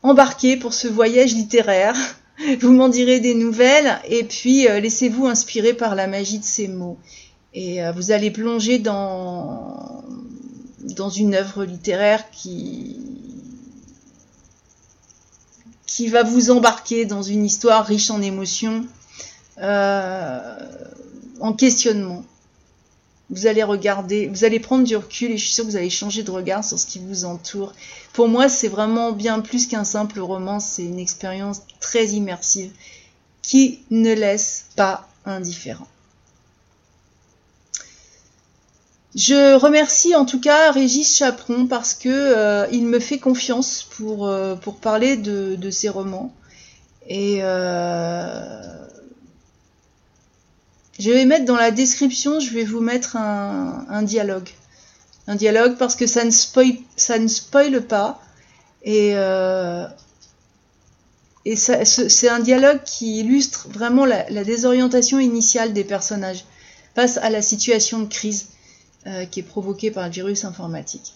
Embarquez 0.02 0.58
pour 0.58 0.74
ce 0.74 0.88
voyage 0.88 1.34
littéraire. 1.34 1.96
Vous 2.62 2.72
m'en 2.72 2.90
direz 2.90 3.20
des 3.20 3.36
nouvelles 3.36 4.00
et 4.10 4.24
puis 4.24 4.68
euh, 4.68 4.80
laissez-vous 4.80 5.28
inspirer 5.28 5.74
par 5.74 5.96
la 5.96 6.08
magie 6.08 6.40
de 6.40 6.44
ces 6.44 6.68
mots. 6.68 6.98
Et 7.54 7.84
euh, 7.84 7.92
vous 7.92 8.12
allez 8.12 8.32
plonger 8.32 8.80
dans, 8.80 10.04
dans 10.80 11.10
une 11.10 11.36
œuvre 11.36 11.64
littéraire 11.64 12.32
qui, 12.32 13.13
qui 15.94 16.08
va 16.08 16.24
vous 16.24 16.50
embarquer 16.50 17.06
dans 17.06 17.22
une 17.22 17.46
histoire 17.46 17.86
riche 17.86 18.10
en 18.10 18.22
émotions, 18.22 18.88
euh, 19.60 20.58
en 21.40 21.54
questionnement 21.54 22.26
vous 23.30 23.48
allez 23.48 23.64
regarder, 23.64 24.28
vous 24.28 24.44
allez 24.44 24.60
prendre 24.60 24.84
du 24.84 24.96
recul 24.96 25.32
et 25.32 25.38
je 25.38 25.46
suis 25.46 25.54
sûre 25.54 25.66
que 25.66 25.70
vous 25.70 25.76
allez 25.76 25.90
changer 25.90 26.24
de 26.24 26.30
regard 26.30 26.64
sur 26.64 26.78
ce 26.78 26.86
qui 26.86 27.00
vous 27.00 27.26
entoure. 27.26 27.74
Pour 28.14 28.28
moi, 28.28 28.50
c'est 28.50 28.68
vraiment 28.68 29.12
bien 29.12 29.40
plus 29.40 29.66
qu'un 29.66 29.84
simple 29.84 30.20
roman, 30.20 30.60
c'est 30.60 30.84
une 30.84 31.00
expérience 31.00 31.62
très 31.80 32.08
immersive 32.08 32.72
qui 33.42 33.80
ne 33.90 34.14
laisse 34.14 34.66
pas 34.76 35.08
indifférent. 35.26 35.88
Je 39.16 39.56
remercie 39.56 40.16
en 40.16 40.26
tout 40.26 40.40
cas 40.40 40.72
Régis 40.72 41.16
Chaperon 41.16 41.68
parce 41.68 41.94
que 41.94 42.10
euh, 42.10 42.68
il 42.72 42.86
me 42.86 43.00
fait 43.00 43.20
confiance 43.20 43.84
pour, 43.84 44.28
euh, 44.28 44.56
pour 44.56 44.78
parler 44.78 45.18
de, 45.18 45.70
ses 45.70 45.90
romans. 45.90 46.34
Et 47.08 47.40
euh, 47.42 48.62
je 50.98 51.12
vais 51.12 51.26
mettre 51.26 51.46
dans 51.46 51.58
la 51.58 51.70
description, 51.70 52.40
je 52.40 52.52
vais 52.52 52.64
vous 52.64 52.80
mettre 52.80 53.16
un, 53.16 54.02
dialogue. 54.02 54.50
Un 55.28 55.36
dialogue 55.36 55.78
parce 55.78 55.96
que 55.96 56.08
ça 56.08 56.24
ne 56.24 56.32
spoil, 56.32 56.78
ça 56.96 57.20
ne 57.20 57.28
spoile 57.28 57.86
pas. 57.86 58.20
Et, 58.84 59.12
et 61.46 61.56
c'est 61.56 62.30
un 62.30 62.40
dialogue 62.40 62.82
qui 62.84 63.20
illustre 63.20 63.68
vraiment 63.70 64.06
la, 64.06 64.44
désorientation 64.44 65.20
initiale 65.20 65.72
des 65.74 65.84
personnages 65.84 66.46
face 66.96 67.18
à 67.18 67.30
la 67.30 67.44
situation 67.44 68.00
de 68.00 68.08
crise 68.08 68.48
euh, 69.08 69.26
qui 69.26 69.42
est 69.42 69.44
provoquée 69.44 69.92
par 69.92 70.06
le 70.06 70.12
virus 70.12 70.46
informatique. 70.46 71.14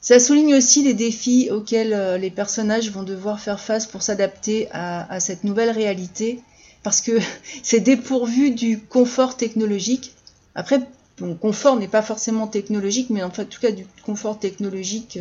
Ça 0.00 0.18
souligne 0.18 0.54
aussi 0.54 0.82
les 0.82 0.94
défis 0.94 1.50
auxquels 1.50 1.92
euh, 1.92 2.18
les 2.18 2.30
personnages 2.30 2.90
vont 2.90 3.02
devoir 3.02 3.40
faire 3.40 3.60
face 3.60 3.86
pour 3.86 4.02
s'adapter 4.02 4.68
à, 4.72 5.20
cette 5.20 5.44
nouvelle 5.44 5.70
réalité 5.70 6.40
parce 6.82 7.00
que 7.00 7.18
c'est 7.62 7.80
dépourvu 7.80 8.52
du 8.52 8.80
confort 8.80 9.36
technologique. 9.36 10.14
Après, 10.54 10.80
bon, 11.18 11.34
confort 11.34 11.76
n'est 11.76 11.88
pas 11.88 12.02
forcément 12.02 12.46
technologique, 12.46 13.10
mais 13.10 13.22
en 13.22 13.30
fait, 13.30 13.42
en 13.42 13.46
tout 13.46 13.60
cas 13.60 13.72
du 13.72 13.86
confort 14.04 14.38
technologique 14.38 15.18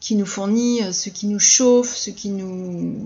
qui 0.00 0.16
nous 0.16 0.26
fournit, 0.26 0.80
ce 0.92 1.08
qui 1.08 1.28
nous 1.28 1.38
chauffe, 1.38 1.94
ce 1.94 2.10
qui 2.10 2.30
nous 2.30 2.96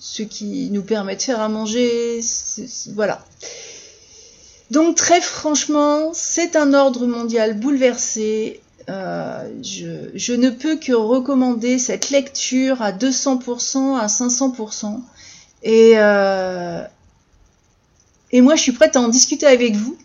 ce 0.00 0.22
qui 0.22 0.70
nous 0.70 0.82
permet 0.82 1.14
de 1.14 1.22
faire 1.22 1.40
à 1.40 1.48
manger, 1.48 2.20
voilà. 2.94 3.24
Donc 4.70 4.96
très 4.96 5.20
franchement, 5.20 6.10
c'est 6.14 6.56
un 6.56 6.74
ordre 6.74 7.06
mondial 7.06 7.58
bouleversé. 7.58 8.60
Euh, 8.88 9.48
je, 9.62 10.32
ne 10.32 10.50
peux 10.50 10.76
que 10.76 10.92
recommander 10.92 11.78
cette 11.78 12.10
lecture 12.10 12.80
à 12.82 12.92
200%, 12.92 13.98
à 13.98 14.06
500%. 14.06 15.00
Et, 15.62 15.92
euh, 15.96 16.82
et 18.32 18.40
moi, 18.40 18.56
je 18.56 18.62
suis 18.62 18.72
prête 18.72 18.96
à 18.96 19.00
en 19.00 19.08
discuter 19.08 19.46
avec 19.46 19.76
vous. 19.76 19.96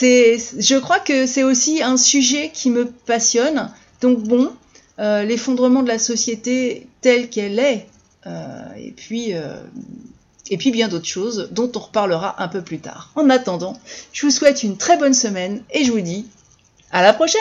Je 0.00 0.78
crois 0.78 1.00
que 1.00 1.26
c'est 1.26 1.42
aussi 1.42 1.82
un 1.82 1.96
sujet 1.96 2.50
qui 2.52 2.70
me 2.70 2.86
passionne. 2.86 3.70
Donc 4.00 4.20
bon, 4.22 4.50
euh, 4.98 5.22
l'effondrement 5.24 5.82
de 5.82 5.88
la 5.88 5.98
société 5.98 6.86
telle 7.02 7.28
qu'elle 7.28 7.58
est, 7.58 7.86
et 8.76 8.92
puis 8.92 9.32
et 10.50 10.56
puis 10.56 10.70
bien 10.70 10.88
d'autres 10.88 11.06
choses 11.06 11.48
dont 11.52 11.70
on 11.74 11.78
reparlera 11.78 12.42
un 12.42 12.48
peu 12.48 12.62
plus 12.62 12.78
tard. 12.78 13.10
En 13.16 13.28
attendant, 13.30 13.78
je 14.12 14.26
vous 14.26 14.30
souhaite 14.30 14.62
une 14.62 14.76
très 14.76 14.96
bonne 14.96 15.14
semaine 15.14 15.62
et 15.70 15.84
je 15.84 15.92
vous 15.92 16.00
dis 16.00 16.26
à 16.90 17.02
la 17.02 17.12
prochaine 17.12 17.40